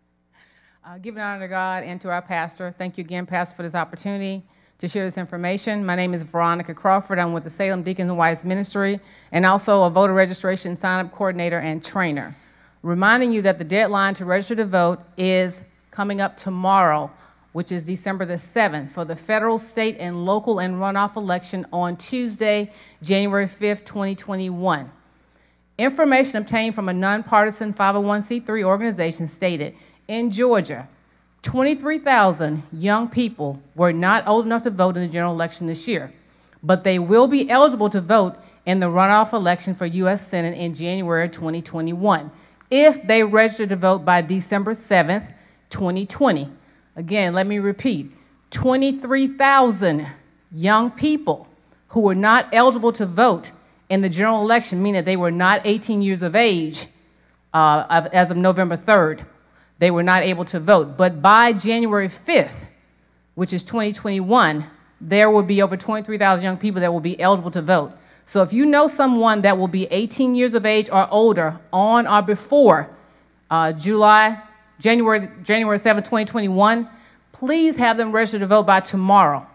Uh, 0.85 0.99
giving 0.99 1.23
honor 1.23 1.41
to 1.41 1.49
God 1.49 1.83
and 1.83 2.01
to 2.01 2.11
our 2.11 2.23
pastor. 2.23 2.75
Thank 2.77 2.99
you 2.99 3.05
again, 3.05 3.27
Pastor, 3.27 3.57
for 3.57 3.63
this 3.63 3.75
opportunity 3.75 4.45
to 4.79 4.87
share 4.87 5.05
this 5.05 5.19
information. 5.19 5.85
My 5.85 5.97
name 5.97 6.15
is 6.15 6.23
Veronica 6.23 6.73
Crawford. 6.73 7.19
I'm 7.19 7.33
with 7.33 7.45
the 7.45 7.51
Salem 7.51 7.83
Deacons 7.83 8.09
and 8.09 8.19
Wives 8.19 8.45
Ministry 8.45 9.01
and 9.33 9.45
also 9.45 9.85
a 9.85 9.91
voter 9.91 10.13
registration 10.13 10.77
sign 10.77 11.05
up 11.05 11.13
coordinator 11.13 11.59
and 11.59 11.83
trainer. 11.83 12.37
Reminding 12.83 13.33
you 13.33 13.43
that 13.43 13.59
the 13.59 13.65
deadline 13.65 14.15
to 14.15 14.27
register 14.27 14.55
to 14.57 14.67
vote 14.67 15.01
is 15.17 15.65
coming 15.91 16.21
up 16.21 16.37
tomorrow, 16.37 17.11
which 17.59 17.73
is 17.73 17.83
December 17.83 18.25
the 18.25 18.35
7th, 18.35 18.93
for 18.93 19.05
the 19.05 19.17
federal, 19.17 19.59
state, 19.59 19.97
and 19.99 20.25
local 20.25 20.61
and 20.61 20.77
runoff 20.77 21.17
election 21.17 21.67
on 21.73 21.97
Tuesday, 21.97 22.73
January 23.03 23.47
5th, 23.47 23.85
2021. 23.85 24.93
Information 25.77 26.37
obtained 26.37 26.73
from 26.73 26.89
a 26.89 26.93
nonpartisan 26.93 27.75
501c3 27.75 28.63
organization 28.63 29.27
stated 29.27 29.75
in 30.07 30.31
Georgia, 30.31 30.87
23,000 31.43 32.63
young 32.73 33.09
people 33.09 33.61
were 33.75 33.93
not 33.93 34.25
old 34.29 34.47
enough 34.47 34.63
to 34.63 34.71
vote 34.71 34.97
in 34.97 35.03
the 35.03 35.13
general 35.13 35.35
election 35.35 35.67
this 35.67 35.89
year, 35.89 36.13
but 36.63 36.85
they 36.85 37.01
will 37.01 37.27
be 37.27 37.51
eligible 37.51 37.91
to 37.91 38.01
vote 38.01 38.37
in 38.67 38.79
the 38.79 38.87
runoff 38.87 39.33
election 39.33 39.75
for 39.75 39.85
U.S. 39.85 40.29
Senate 40.29 40.57
in 40.57 40.77
January 40.77 41.29
2021 41.29 42.31
if 42.71 43.05
they 43.05 43.25
register 43.25 43.67
to 43.67 43.75
vote 43.75 44.05
by 44.05 44.23
December 44.23 44.75
7th, 44.75 45.35
2020. 45.71 46.53
Again, 46.99 47.33
let 47.33 47.47
me 47.47 47.61
repeat 47.61 48.11
23,000 48.51 50.09
young 50.51 50.91
people 50.91 51.47
who 51.91 52.01
were 52.01 52.15
not 52.17 52.49
eligible 52.53 52.91
to 52.95 53.07
vote 53.07 53.53
in 53.89 54.01
the 54.01 54.09
general 54.09 54.43
election, 54.43 54.83
meaning 54.83 54.95
that 54.95 55.05
they 55.05 55.17
were 55.17 55.31
not 55.31 55.61
18 55.63 56.03
years 56.03 56.23
of 56.23 56.35
age 56.35 56.89
uh, 57.55 58.09
as 58.13 58.33
of 58.33 58.37
November 58.37 58.77
3rd. 58.77 59.25
They 59.79 59.93
were 59.93 60.03
not 60.03 60.25
able 60.25 60.45
to 60.47 60.59
vote. 60.59 60.97
But 60.97 61.23
by 61.23 61.53
January 61.53 62.09
5th, 62.09 62.67
which 63.37 63.53
is 63.53 63.63
2021, 63.63 64.67
there 65.01 65.31
will 65.31 65.45
be 65.45 65.63
over 65.63 65.77
23,000 65.77 66.43
young 66.43 66.57
people 66.57 66.81
that 66.81 66.93
will 66.93 66.99
be 66.99 67.21
eligible 67.21 67.53
to 67.53 67.63
vote. 67.63 67.93
So 68.27 68.43
if 68.43 68.53
you 68.53 68.67
know 68.67 68.89
someone 68.89 69.43
that 69.43 69.57
will 69.57 69.69
be 69.69 69.87
18 69.93 70.35
years 70.35 70.53
of 70.53 70.67
age 70.67 70.91
or 70.91 71.09
older 71.13 71.61
on 71.73 72.09
or 72.09 72.23
before 72.23 72.91
uh, 73.49 73.71
July, 73.71 74.43
January, 74.81 75.29
January 75.43 75.79
7, 75.79 76.03
2021, 76.03 76.89
please 77.33 77.77
have 77.77 77.97
them 77.97 78.13
register 78.13 78.39
to 78.39 78.47
vote 78.47 78.65
by 78.65 78.81
tomorrow. 78.81 79.47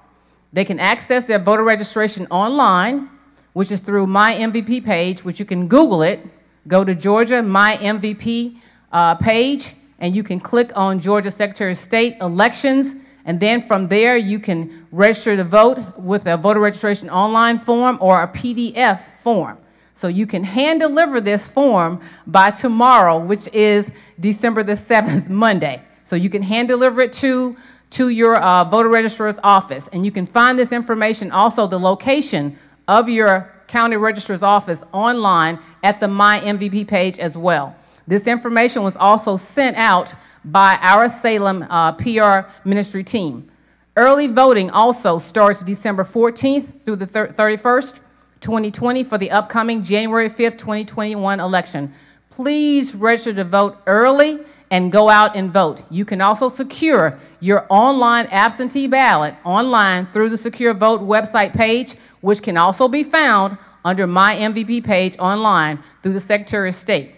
They 0.51 0.65
can 0.65 0.79
access 0.79 1.25
their 1.25 1.39
voter 1.39 1.63
registration 1.63 2.27
online, 2.29 3.09
which 3.53 3.71
is 3.71 3.79
through 3.79 4.07
my 4.07 4.33
MVP 4.33 4.85
page, 4.85 5.23
which 5.23 5.39
you 5.39 5.45
can 5.45 5.67
Google 5.67 6.01
it. 6.01 6.25
Go 6.67 6.83
to 6.83 6.93
Georgia 6.95 7.41
My 7.41 7.77
MVP 7.77 8.57
uh, 8.91 9.15
page, 9.15 9.73
and 9.99 10.15
you 10.15 10.23
can 10.23 10.39
click 10.39 10.71
on 10.75 10.99
Georgia 10.99 11.31
Secretary 11.31 11.71
of 11.71 11.77
State 11.77 12.17
elections 12.21 12.95
and 13.25 13.39
then 13.39 13.65
from 13.65 13.87
there, 13.87 14.17
you 14.17 14.39
can 14.39 14.87
register 14.91 15.35
to 15.35 15.43
vote 15.43 15.97
with 15.97 16.25
a 16.25 16.35
voter 16.35 16.59
registration 16.59 17.09
online 17.09 17.57
form 17.57 17.97
or 18.01 18.21
a 18.21 18.27
PDF 18.27 19.01
form. 19.21 19.57
So 19.95 20.07
you 20.07 20.27
can 20.27 20.43
hand 20.43 20.79
deliver 20.79 21.21
this 21.21 21.47
form 21.47 22.01
by 22.25 22.51
tomorrow, 22.51 23.17
which 23.19 23.47
is 23.53 23.91
December 24.19 24.63
the 24.63 24.73
7th, 24.73 25.29
Monday. 25.45 25.81
So 26.03 26.15
you 26.15 26.29
can 26.29 26.41
hand 26.41 26.67
deliver 26.67 27.01
it 27.01 27.13
to, 27.13 27.55
to 27.91 28.09
your 28.09 28.35
uh, 28.35 28.63
voter 28.63 28.89
registrar's 28.89 29.39
office. 29.43 29.87
And 29.89 30.05
you 30.05 30.11
can 30.11 30.25
find 30.25 30.57
this 30.57 30.71
information, 30.71 31.31
also 31.31 31.67
the 31.67 31.79
location 31.79 32.57
of 32.87 33.07
your 33.07 33.51
county 33.67 33.95
registrar's 33.95 34.43
office 34.43 34.83
online 34.91 35.59
at 35.81 35.99
the 35.99 36.07
My 36.07 36.39
MVP 36.39 36.87
page 36.87 37.17
as 37.19 37.37
well. 37.37 37.75
This 38.05 38.27
information 38.27 38.83
was 38.83 38.95
also 38.97 39.37
sent 39.37 39.77
out 39.77 40.13
by 40.43 40.77
our 40.81 41.07
Salem 41.07 41.63
uh, 41.69 41.93
PR 41.93 42.49
ministry 42.67 43.03
team. 43.03 43.49
Early 43.95 44.27
voting 44.27 44.69
also 44.69 45.19
starts 45.19 45.63
December 45.63 46.03
14th 46.03 46.83
through 46.83 46.97
the 46.97 47.07
31st, 47.07 47.99
2020, 48.43 49.03
for 49.03 49.17
the 49.17 49.31
upcoming 49.31 49.81
January 49.81 50.29
5th, 50.29 50.59
2021 50.59 51.39
election. 51.39 51.93
Please 52.29 52.93
register 52.93 53.33
to 53.33 53.43
vote 53.43 53.77
early 53.87 54.39
and 54.69 54.91
go 54.91 55.09
out 55.09 55.35
and 55.35 55.51
vote. 55.51 55.83
You 55.89 56.03
can 56.03 56.21
also 56.21 56.49
secure 56.49 57.19
your 57.39 57.65
online 57.69 58.27
absentee 58.27 58.87
ballot 58.87 59.35
online 59.43 60.07
through 60.07 60.29
the 60.29 60.37
Secure 60.37 60.73
Vote 60.73 61.01
website 61.01 61.53
page, 61.53 61.93
which 62.21 62.41
can 62.41 62.57
also 62.57 62.87
be 62.87 63.03
found 63.03 63.57
under 63.85 64.07
my 64.07 64.35
MVP 64.35 64.83
page 64.83 65.15
online 65.19 65.83
through 66.01 66.13
the 66.13 66.19
Secretary 66.19 66.69
of 66.69 66.75
State. 66.75 67.13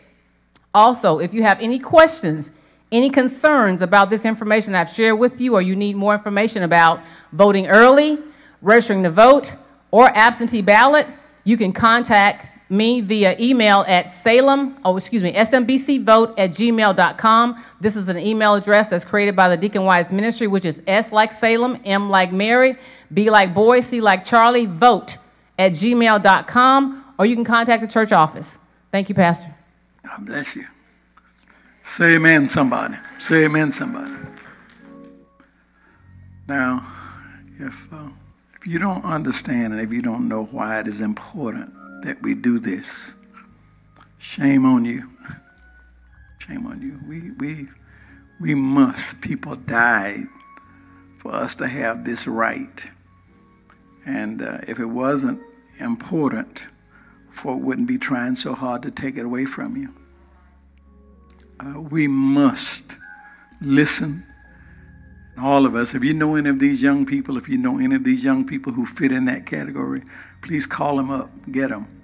Also, 0.74 1.20
if 1.20 1.34
you 1.34 1.44
have 1.44 1.60
any 1.62 1.80
questions, 1.80 2.52
any 2.92 3.10
concerns 3.10 3.82
about 3.82 4.10
this 4.10 4.26
information 4.26 4.76
I've 4.76 4.90
shared 4.90 5.18
with 5.18 5.40
you, 5.40 5.54
or 5.54 5.62
you 5.62 5.76
need 5.76 5.96
more 5.96 6.14
information 6.14 6.64
about 6.64 7.02
voting 7.32 7.68
early, 7.68 8.18
registering 8.62 9.04
to 9.04 9.10
vote, 9.10 9.56
or 9.96 10.10
absentee 10.10 10.62
ballot, 10.62 11.08
you 11.46 11.56
can 11.56 11.72
contact 11.72 12.70
me 12.70 13.00
via 13.00 13.34
email 13.40 13.86
at 13.88 14.10
salem, 14.10 14.78
oh, 14.84 14.98
excuse 14.98 15.24
me, 15.24 15.32
smbcvote 15.32 16.34
at 16.38 16.50
gmail.com. 16.50 17.64
This 17.80 17.96
is 17.96 18.10
an 18.10 18.20
email 18.20 18.56
address 18.56 18.90
that's 18.90 19.06
created 19.06 19.38
by 19.38 19.48
the 19.48 19.56
Deacon 19.56 19.86
Wives 19.86 20.12
Ministry, 20.12 20.48
which 20.48 20.66
is 20.66 20.84
S 20.86 21.14
like 21.14 21.32
Salem, 21.32 21.80
M 21.86 22.10
like 22.10 22.34
Mary, 22.34 22.76
B 23.14 23.30
like 23.30 23.54
boy, 23.54 23.80
C 23.80 24.02
like 24.02 24.26
Charlie, 24.26 24.66
vote 24.66 25.16
at 25.58 25.72
gmail.com, 25.72 27.06
or 27.18 27.26
you 27.26 27.36
can 27.36 27.46
contact 27.46 27.82
the 27.82 27.88
church 27.88 28.12
office. 28.12 28.58
Thank 28.92 29.08
you, 29.08 29.16
Pastor. 29.16 29.56
God 30.04 30.26
bless 30.26 30.58
you. 30.58 30.66
Say 31.84 32.16
amen, 32.16 32.50
somebody. 32.50 32.96
Say 33.18 33.46
amen, 33.46 33.72
somebody. 33.72 34.14
Now, 36.50 36.86
if, 37.58 37.94
uh, 37.94 38.10
if 38.66 38.72
you 38.72 38.80
don't 38.80 39.06
understand 39.06 39.74
and 39.74 39.82
if 39.82 39.94
you 39.94 40.02
don't 40.02 40.28
know 40.28 40.46
why 40.46 40.80
it 40.80 40.88
is 40.88 41.02
important 41.02 41.74
that 42.04 42.22
we 42.22 42.34
do 42.36 42.60
this, 42.60 43.14
shame 44.18 44.66
on 44.66 44.86
you. 44.86 45.12
Shame 46.40 46.68
on 46.68 46.80
you. 46.80 47.00
We, 47.08 47.32
we, 47.32 47.70
we 48.40 48.54
must. 48.54 49.20
People 49.20 49.56
died 49.56 50.26
for 51.18 51.34
us 51.34 51.56
to 51.56 51.68
have 51.68 52.06
this 52.06 52.28
right. 52.28 52.86
And 54.06 54.44
uh, 54.44 54.60
if 54.68 54.78
it 54.80 54.86
wasn't 54.86 55.42
important, 55.80 56.68
folk 57.32 57.64
wouldn't 57.64 57.88
be 57.88 57.98
trying 57.98 58.36
so 58.36 58.54
hard 58.54 58.84
to 58.84 58.92
take 58.92 59.18
it 59.18 59.26
away 59.26 59.46
from 59.46 59.76
you 59.76 59.96
uh, 61.60 61.80
we 61.80 62.08
must 62.08 62.96
listen. 63.62 64.26
All 65.38 65.66
of 65.66 65.76
us, 65.76 65.94
if 65.94 66.04
you 66.04 66.14
know 66.14 66.36
any 66.36 66.50
of 66.50 66.60
these 66.60 66.82
young 66.82 67.06
people, 67.06 67.38
if 67.38 67.50
you 67.50 67.58
know 67.58 67.78
any 67.78 67.96
of 67.96 68.06
these 68.06 68.24
young 68.24 68.46
people 68.46 68.74
who 68.74 68.86
fit 68.86 69.12
in 69.12 69.26
that 69.26 69.46
category, 69.46 70.04
please 70.42 70.66
call 70.66 70.96
them 70.96 71.10
up, 71.12 71.30
get 71.52 71.70
them. 71.70 72.02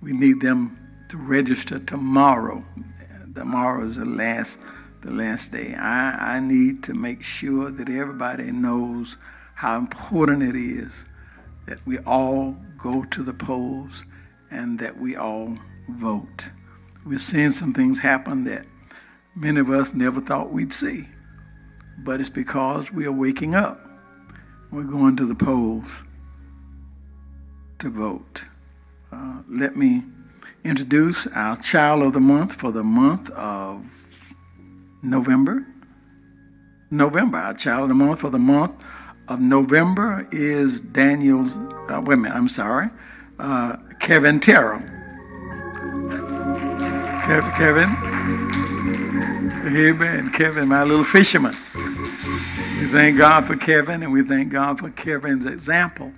We 0.00 0.12
need 0.12 0.40
them 0.40 0.78
to 1.10 1.18
register 1.18 1.78
tomorrow. 1.78 2.64
Tomorrow 3.34 3.86
is 3.86 3.96
the 3.96 4.06
last, 4.06 4.58
the 5.02 5.10
last 5.10 5.52
day. 5.52 5.74
I, 5.74 6.36
I 6.36 6.40
need 6.40 6.82
to 6.84 6.94
make 6.94 7.22
sure 7.22 7.70
that 7.70 7.88
everybody 7.88 8.50
knows 8.50 9.18
how 9.56 9.78
important 9.78 10.42
it 10.42 10.56
is 10.56 11.04
that 11.66 11.86
we 11.86 11.98
all 11.98 12.56
go 12.78 13.04
to 13.04 13.22
the 13.22 13.34
polls 13.34 14.04
and 14.50 14.78
that 14.78 14.98
we 14.98 15.14
all 15.14 15.58
vote. 15.88 16.50
We're 17.04 17.18
seeing 17.18 17.50
some 17.50 17.72
things 17.72 18.00
happen 18.00 18.44
that 18.44 18.66
many 19.34 19.60
of 19.60 19.70
us 19.70 19.94
never 19.94 20.20
thought 20.20 20.50
we'd 20.50 20.72
see. 20.72 21.08
But 22.02 22.20
it's 22.20 22.30
because 22.30 22.92
we 22.92 23.06
are 23.06 23.12
waking 23.12 23.54
up. 23.54 23.80
We're 24.70 24.84
going 24.84 25.16
to 25.16 25.26
the 25.26 25.34
polls 25.34 26.04
to 27.78 27.90
vote. 27.90 28.44
Uh, 29.12 29.42
let 29.48 29.76
me 29.76 30.04
introduce 30.64 31.26
our 31.28 31.56
child 31.56 32.02
of 32.02 32.12
the 32.12 32.20
month 32.20 32.54
for 32.54 32.72
the 32.72 32.84
month 32.84 33.30
of 33.30 34.34
November. 35.02 35.66
November, 36.90 37.38
our 37.38 37.54
child 37.54 37.84
of 37.84 37.88
the 37.88 37.94
month 37.94 38.20
for 38.20 38.30
the 38.30 38.38
month 38.38 38.82
of 39.28 39.40
November 39.40 40.26
is 40.32 40.80
Daniel, 40.80 41.46
uh, 41.90 42.00
wait 42.00 42.14
a 42.14 42.16
minute, 42.16 42.36
I'm 42.36 42.48
sorry, 42.48 42.90
uh, 43.38 43.76
Kevin 44.00 44.40
Terrell. 44.40 44.80
Kevin, 47.56 47.88
Amen. 49.66 50.32
Kevin, 50.32 50.68
my 50.68 50.82
little 50.82 51.04
fisherman. 51.04 51.54
We 52.80 52.86
thank 52.86 53.18
God 53.18 53.44
for 53.44 53.56
Kevin 53.56 54.02
and 54.02 54.10
we 54.10 54.22
thank 54.22 54.50
God 54.50 54.78
for 54.78 54.88
Kevin's 54.88 55.44
example. 55.44 56.14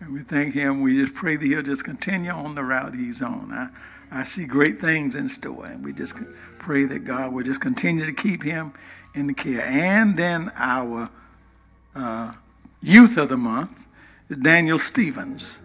And 0.00 0.12
we 0.12 0.20
thank 0.20 0.52
him. 0.52 0.82
We 0.82 1.00
just 1.00 1.14
pray 1.14 1.36
that 1.36 1.46
he'll 1.46 1.62
just 1.62 1.82
continue 1.82 2.30
on 2.30 2.54
the 2.54 2.62
route 2.62 2.94
he's 2.94 3.22
on. 3.22 3.50
I, 3.50 3.68
I 4.12 4.24
see 4.24 4.46
great 4.46 4.78
things 4.78 5.16
in 5.16 5.28
store, 5.28 5.64
and 5.64 5.82
we 5.82 5.94
just 5.94 6.16
pray 6.58 6.84
that 6.84 7.04
God 7.04 7.32
will 7.32 7.42
just 7.42 7.62
continue 7.62 8.04
to 8.04 8.12
keep 8.12 8.42
him 8.42 8.74
in 9.14 9.28
the 9.28 9.32
care. 9.32 9.62
And 9.62 10.18
then 10.18 10.52
our 10.56 11.08
uh, 11.94 12.34
youth 12.82 13.16
of 13.16 13.30
the 13.30 13.38
month 13.38 13.86
is 14.28 14.36
Daniel 14.36 14.78
Stevens. 14.78 15.58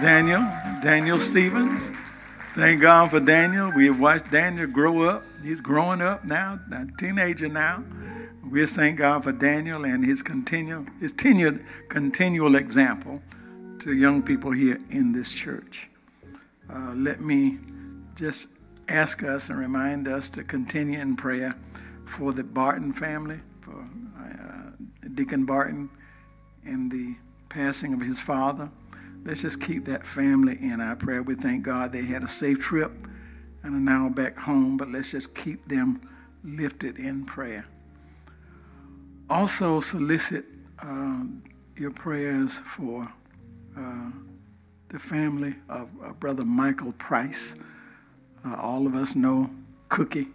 Daniel, 0.00 0.40
Daniel 0.82 1.20
Stevens. 1.20 1.92
Thank 2.56 2.82
God 2.82 3.10
for 3.10 3.20
Daniel. 3.20 3.70
We 3.74 3.86
have 3.86 4.00
watched 4.00 4.32
Daniel 4.32 4.66
grow 4.66 5.02
up. 5.02 5.22
He's 5.44 5.60
growing 5.60 6.02
up 6.02 6.24
now, 6.24 6.58
a 6.72 6.86
teenager 6.98 7.48
now. 7.48 7.84
We 8.50 8.66
thank 8.66 8.98
God 8.98 9.24
for 9.24 9.32
Daniel 9.32 9.84
and 9.86 10.04
his 10.04 10.22
continual, 10.22 10.86
his 11.00 11.12
tenured, 11.12 11.64
continual 11.88 12.54
example 12.56 13.22
to 13.80 13.92
young 13.92 14.22
people 14.22 14.52
here 14.52 14.80
in 14.90 15.12
this 15.12 15.32
church. 15.32 15.88
Uh, 16.70 16.92
let 16.94 17.20
me 17.20 17.58
just 18.14 18.48
ask 18.86 19.22
us 19.22 19.48
and 19.48 19.58
remind 19.58 20.06
us 20.06 20.28
to 20.30 20.44
continue 20.44 21.00
in 21.00 21.16
prayer 21.16 21.56
for 22.04 22.32
the 22.32 22.44
Barton 22.44 22.92
family, 22.92 23.40
for 23.62 23.88
uh, 24.18 25.08
Deacon 25.14 25.46
Barton, 25.46 25.88
and 26.64 26.92
the 26.92 27.16
passing 27.48 27.94
of 27.94 28.00
his 28.02 28.20
father. 28.20 28.70
Let's 29.24 29.40
just 29.40 29.62
keep 29.62 29.86
that 29.86 30.06
family 30.06 30.58
in 30.60 30.82
our 30.82 30.96
prayer. 30.96 31.22
We 31.22 31.34
thank 31.34 31.64
God 31.64 31.92
they 31.92 32.04
had 32.04 32.22
a 32.22 32.28
safe 32.28 32.60
trip 32.60 32.92
and 33.62 33.74
are 33.74 33.80
now 33.80 34.10
back 34.10 34.36
home, 34.36 34.76
but 34.76 34.88
let's 34.88 35.12
just 35.12 35.34
keep 35.34 35.66
them 35.68 36.02
lifted 36.44 36.98
in 36.98 37.24
prayer. 37.24 37.66
Also, 39.30 39.80
solicit 39.80 40.44
uh, 40.80 41.24
your 41.78 41.90
prayers 41.90 42.58
for 42.58 43.14
uh, 43.76 44.10
the 44.88 44.98
family 44.98 45.54
of 45.66 45.90
uh, 46.02 46.12
Brother 46.12 46.44
Michael 46.44 46.92
Price. 46.92 47.56
Uh, 48.44 48.54
all 48.56 48.86
of 48.86 48.94
us 48.94 49.16
know 49.16 49.48
Cookie, 49.88 50.28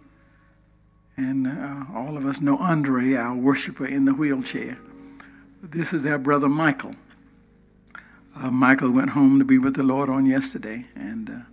and 1.16 1.46
uh, 1.46 1.84
all 1.94 2.16
of 2.16 2.26
us 2.26 2.40
know 2.40 2.58
Andre, 2.58 3.14
our 3.14 3.36
worshiper 3.36 3.86
in 3.86 4.06
the 4.06 4.14
wheelchair. 4.14 4.78
This 5.62 5.92
is 5.92 6.04
our 6.04 6.18
brother 6.18 6.48
Michael. 6.48 6.96
Uh, 8.36 8.50
Michael 8.50 8.90
went 8.90 9.10
home 9.10 9.38
to 9.38 9.44
be 9.44 9.58
with 9.58 9.76
the 9.76 9.84
Lord 9.84 10.08
on 10.08 10.26
yesterday, 10.26 10.86
and 10.96 11.44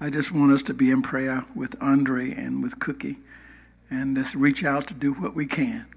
I 0.00 0.08
just 0.08 0.32
want 0.32 0.52
us 0.52 0.62
to 0.62 0.74
be 0.74 0.90
in 0.90 1.02
prayer 1.02 1.44
with 1.54 1.76
Andre 1.82 2.30
and 2.30 2.62
with 2.62 2.78
Cookie, 2.78 3.18
and 3.90 4.16
let's 4.16 4.34
reach 4.34 4.64
out 4.64 4.86
to 4.86 4.94
do 4.94 5.12
what 5.12 5.34
we 5.34 5.46
can 5.46 5.88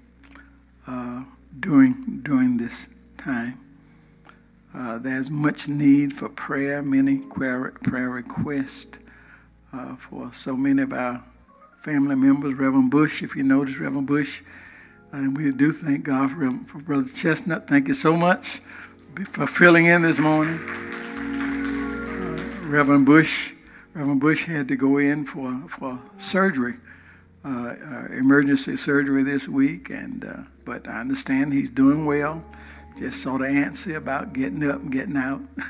uh, 0.88 1.24
during 1.60 2.20
during 2.22 2.56
this 2.56 2.94
time. 3.18 3.60
Uh, 4.74 4.98
there's 4.98 5.30
much 5.30 5.68
need 5.68 6.12
for 6.12 6.28
prayer, 6.28 6.82
many 6.82 7.20
prayer, 7.20 7.72
prayer 7.82 8.10
requests 8.10 8.98
uh, 9.72 9.96
for 9.96 10.32
so 10.32 10.56
many 10.56 10.82
of 10.82 10.92
our 10.92 11.24
family 11.80 12.14
members. 12.14 12.54
Reverend 12.54 12.90
Bush, 12.90 13.22
if 13.22 13.34
you 13.34 13.42
notice, 13.42 13.78
Reverend 13.78 14.06
Bush, 14.06 14.42
and 15.10 15.36
we 15.36 15.50
do 15.52 15.72
thank 15.72 16.04
God 16.04 16.30
for, 16.30 16.50
for 16.66 16.78
Brother 16.78 17.08
Chestnut. 17.14 17.66
Thank 17.66 17.88
you 17.88 17.94
so 17.94 18.16
much 18.16 18.60
for 19.30 19.46
filling 19.46 19.86
in 19.86 20.02
this 20.02 20.18
morning. 20.18 20.58
Uh, 20.58 22.66
Reverend 22.66 23.06
Bush, 23.06 23.54
Reverend 23.94 24.20
Bush 24.20 24.44
had 24.44 24.68
to 24.68 24.76
go 24.76 24.98
in 24.98 25.24
for 25.24 25.66
for 25.68 26.02
surgery, 26.18 26.74
uh, 26.74 26.76
uh, 26.76 26.87
emergency 27.44 28.76
surgery 28.76 29.22
this 29.22 29.48
week, 29.48 29.90
and 29.90 30.24
uh, 30.24 30.42
but 30.64 30.88
I 30.88 31.00
understand 31.00 31.52
he's 31.52 31.70
doing 31.70 32.04
well. 32.04 32.44
Just 32.98 33.22
sort 33.22 33.42
of 33.42 33.48
antsy 33.48 33.96
about 33.96 34.32
getting 34.32 34.68
up 34.68 34.80
and 34.80 34.92
getting 34.92 35.16
out. 35.16 35.40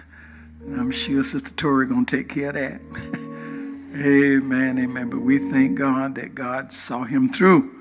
And 0.61 0.75
I'm 0.79 0.91
sure 0.91 1.23
Sister 1.23 1.55
Tori 1.55 1.87
to 1.89 2.05
take 2.05 2.29
care 2.29 2.49
of 2.49 2.55
that. 2.57 2.81
amen, 3.95 4.79
amen. 4.79 5.09
But 5.09 5.21
we 5.21 5.39
thank 5.39 5.79
God 5.79 6.15
that 6.17 6.35
God 6.35 6.73
saw 6.73 7.05
him 7.05 7.29
through 7.31 7.81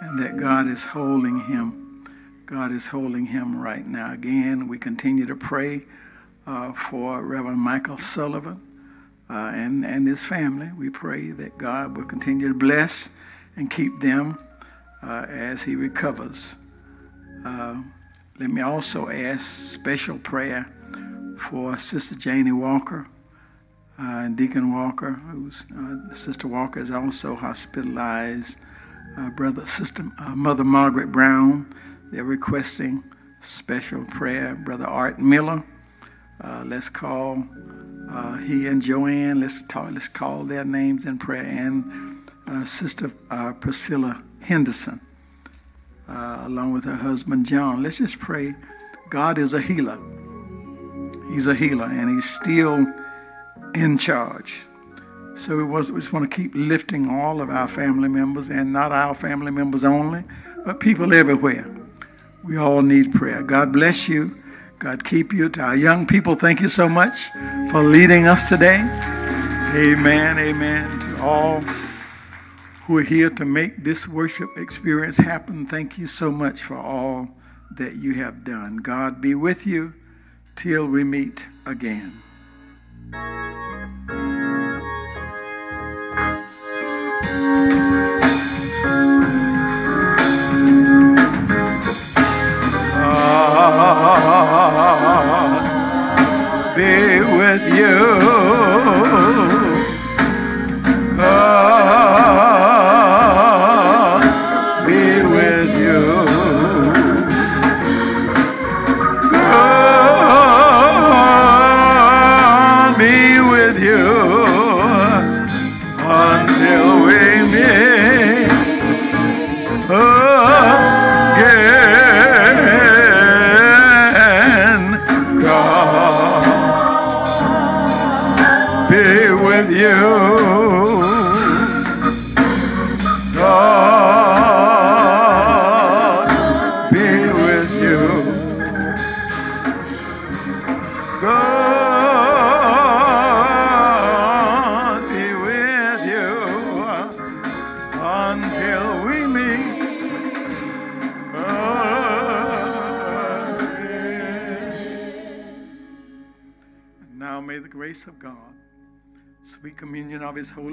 and 0.00 0.18
that 0.18 0.36
God 0.38 0.66
is 0.66 0.84
holding 0.84 1.40
him. 1.40 2.06
God 2.46 2.72
is 2.72 2.88
holding 2.88 3.26
him 3.26 3.60
right 3.60 3.86
now. 3.86 4.12
Again, 4.12 4.66
we 4.66 4.78
continue 4.78 5.26
to 5.26 5.36
pray 5.36 5.82
uh, 6.46 6.72
for 6.72 7.22
Reverend 7.22 7.60
Michael 7.60 7.98
Sullivan 7.98 8.60
uh, 9.28 9.52
and, 9.54 9.84
and 9.84 10.06
his 10.06 10.24
family. 10.24 10.70
We 10.76 10.90
pray 10.90 11.32
that 11.32 11.58
God 11.58 11.96
will 11.96 12.04
continue 12.04 12.48
to 12.48 12.54
bless 12.54 13.10
and 13.56 13.70
keep 13.70 14.00
them 14.00 14.38
uh, 15.02 15.26
as 15.28 15.64
he 15.64 15.74
recovers. 15.74 16.56
Uh, 17.44 17.82
let 18.38 18.50
me 18.50 18.62
also 18.62 19.08
ask 19.08 19.42
special 19.42 20.18
prayer 20.18 20.72
for 21.38 21.76
Sister 21.76 22.14
Janie 22.14 22.52
Walker 22.52 23.08
uh, 23.98 24.24
and 24.24 24.36
Deacon 24.36 24.72
Walker, 24.72 25.12
who's 25.12 25.66
uh, 25.70 26.14
Sister 26.14 26.48
Walker 26.48 26.80
is 26.80 26.90
also 26.90 27.36
hospitalized. 27.36 28.58
Uh, 29.16 29.30
brother, 29.30 29.66
Sister 29.66 30.10
uh, 30.18 30.34
Mother 30.34 30.64
Margaret 30.64 31.12
Brown, 31.12 31.72
they're 32.10 32.24
requesting 32.24 33.04
special 33.40 34.06
prayer. 34.06 34.54
Brother 34.54 34.86
Art 34.86 35.18
Miller, 35.18 35.64
uh, 36.40 36.64
let's 36.66 36.88
call 36.88 37.44
he 38.46 38.66
and 38.66 38.82
Joanne. 38.82 39.40
Let's 39.40 39.66
talk, 39.66 39.92
let's 39.92 40.08
call 40.08 40.44
their 40.44 40.64
names 40.64 41.06
in 41.06 41.18
prayer 41.18 41.44
and 41.44 42.21
Sister 42.64 43.10
Priscilla 43.60 44.22
Henderson, 44.40 45.00
uh, 46.08 46.42
along 46.44 46.72
with 46.72 46.84
her 46.84 46.96
husband 46.96 47.46
John. 47.46 47.82
Let's 47.82 47.98
just 47.98 48.18
pray. 48.18 48.54
God 49.10 49.38
is 49.38 49.54
a 49.54 49.60
healer. 49.60 49.98
He's 51.28 51.46
a 51.46 51.54
healer, 51.54 51.86
and 51.86 52.10
He's 52.10 52.28
still 52.28 52.86
in 53.74 53.98
charge. 53.98 54.64
So 55.34 55.56
we, 55.56 55.64
was, 55.64 55.90
we 55.90 56.00
just 56.00 56.12
want 56.12 56.30
to 56.30 56.36
keep 56.36 56.52
lifting 56.54 57.08
all 57.08 57.40
of 57.40 57.48
our 57.48 57.68
family 57.68 58.08
members, 58.08 58.50
and 58.50 58.72
not 58.72 58.92
our 58.92 59.14
family 59.14 59.50
members 59.50 59.84
only, 59.84 60.24
but 60.64 60.78
people 60.80 61.14
everywhere. 61.14 61.70
We 62.44 62.56
all 62.56 62.82
need 62.82 63.12
prayer. 63.12 63.42
God 63.42 63.72
bless 63.72 64.08
you. 64.08 64.42
God 64.78 65.04
keep 65.04 65.32
you. 65.32 65.48
To 65.50 65.60
our 65.60 65.76
young 65.76 66.06
people, 66.06 66.34
thank 66.34 66.60
you 66.60 66.68
so 66.68 66.88
much 66.88 67.28
for 67.70 67.82
leading 67.82 68.26
us 68.26 68.48
today. 68.48 68.80
Amen. 69.74 70.38
Amen. 70.38 71.00
To 71.00 71.22
all 71.22 71.62
who 72.86 72.98
are 72.98 73.02
here 73.02 73.30
to 73.30 73.44
make 73.44 73.84
this 73.84 74.08
worship 74.08 74.50
experience 74.56 75.18
happen. 75.18 75.66
Thank 75.66 75.98
you 75.98 76.06
so 76.06 76.32
much 76.32 76.62
for 76.62 76.76
all 76.76 77.28
that 77.76 77.96
you 77.96 78.14
have 78.14 78.44
done. 78.44 78.78
God 78.78 79.20
be 79.20 79.34
with 79.34 79.66
you 79.66 79.94
till 80.56 80.86
we 80.86 81.04
meet 81.04 81.46
again. 81.64 82.12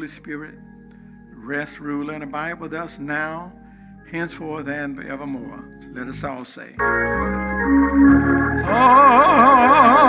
Spirit 0.08 0.56
rest, 1.34 1.80
rule, 1.80 2.10
and 2.10 2.24
abide 2.24 2.60
with 2.60 2.74
us 2.74 3.00
now, 3.00 3.52
henceforth, 4.12 4.68
and 4.68 4.96
forevermore. 4.96 5.70
Let 5.94 6.08
us 6.08 6.24
all 6.24 6.46
say, 6.46 6.76
Amen. 8.66 10.09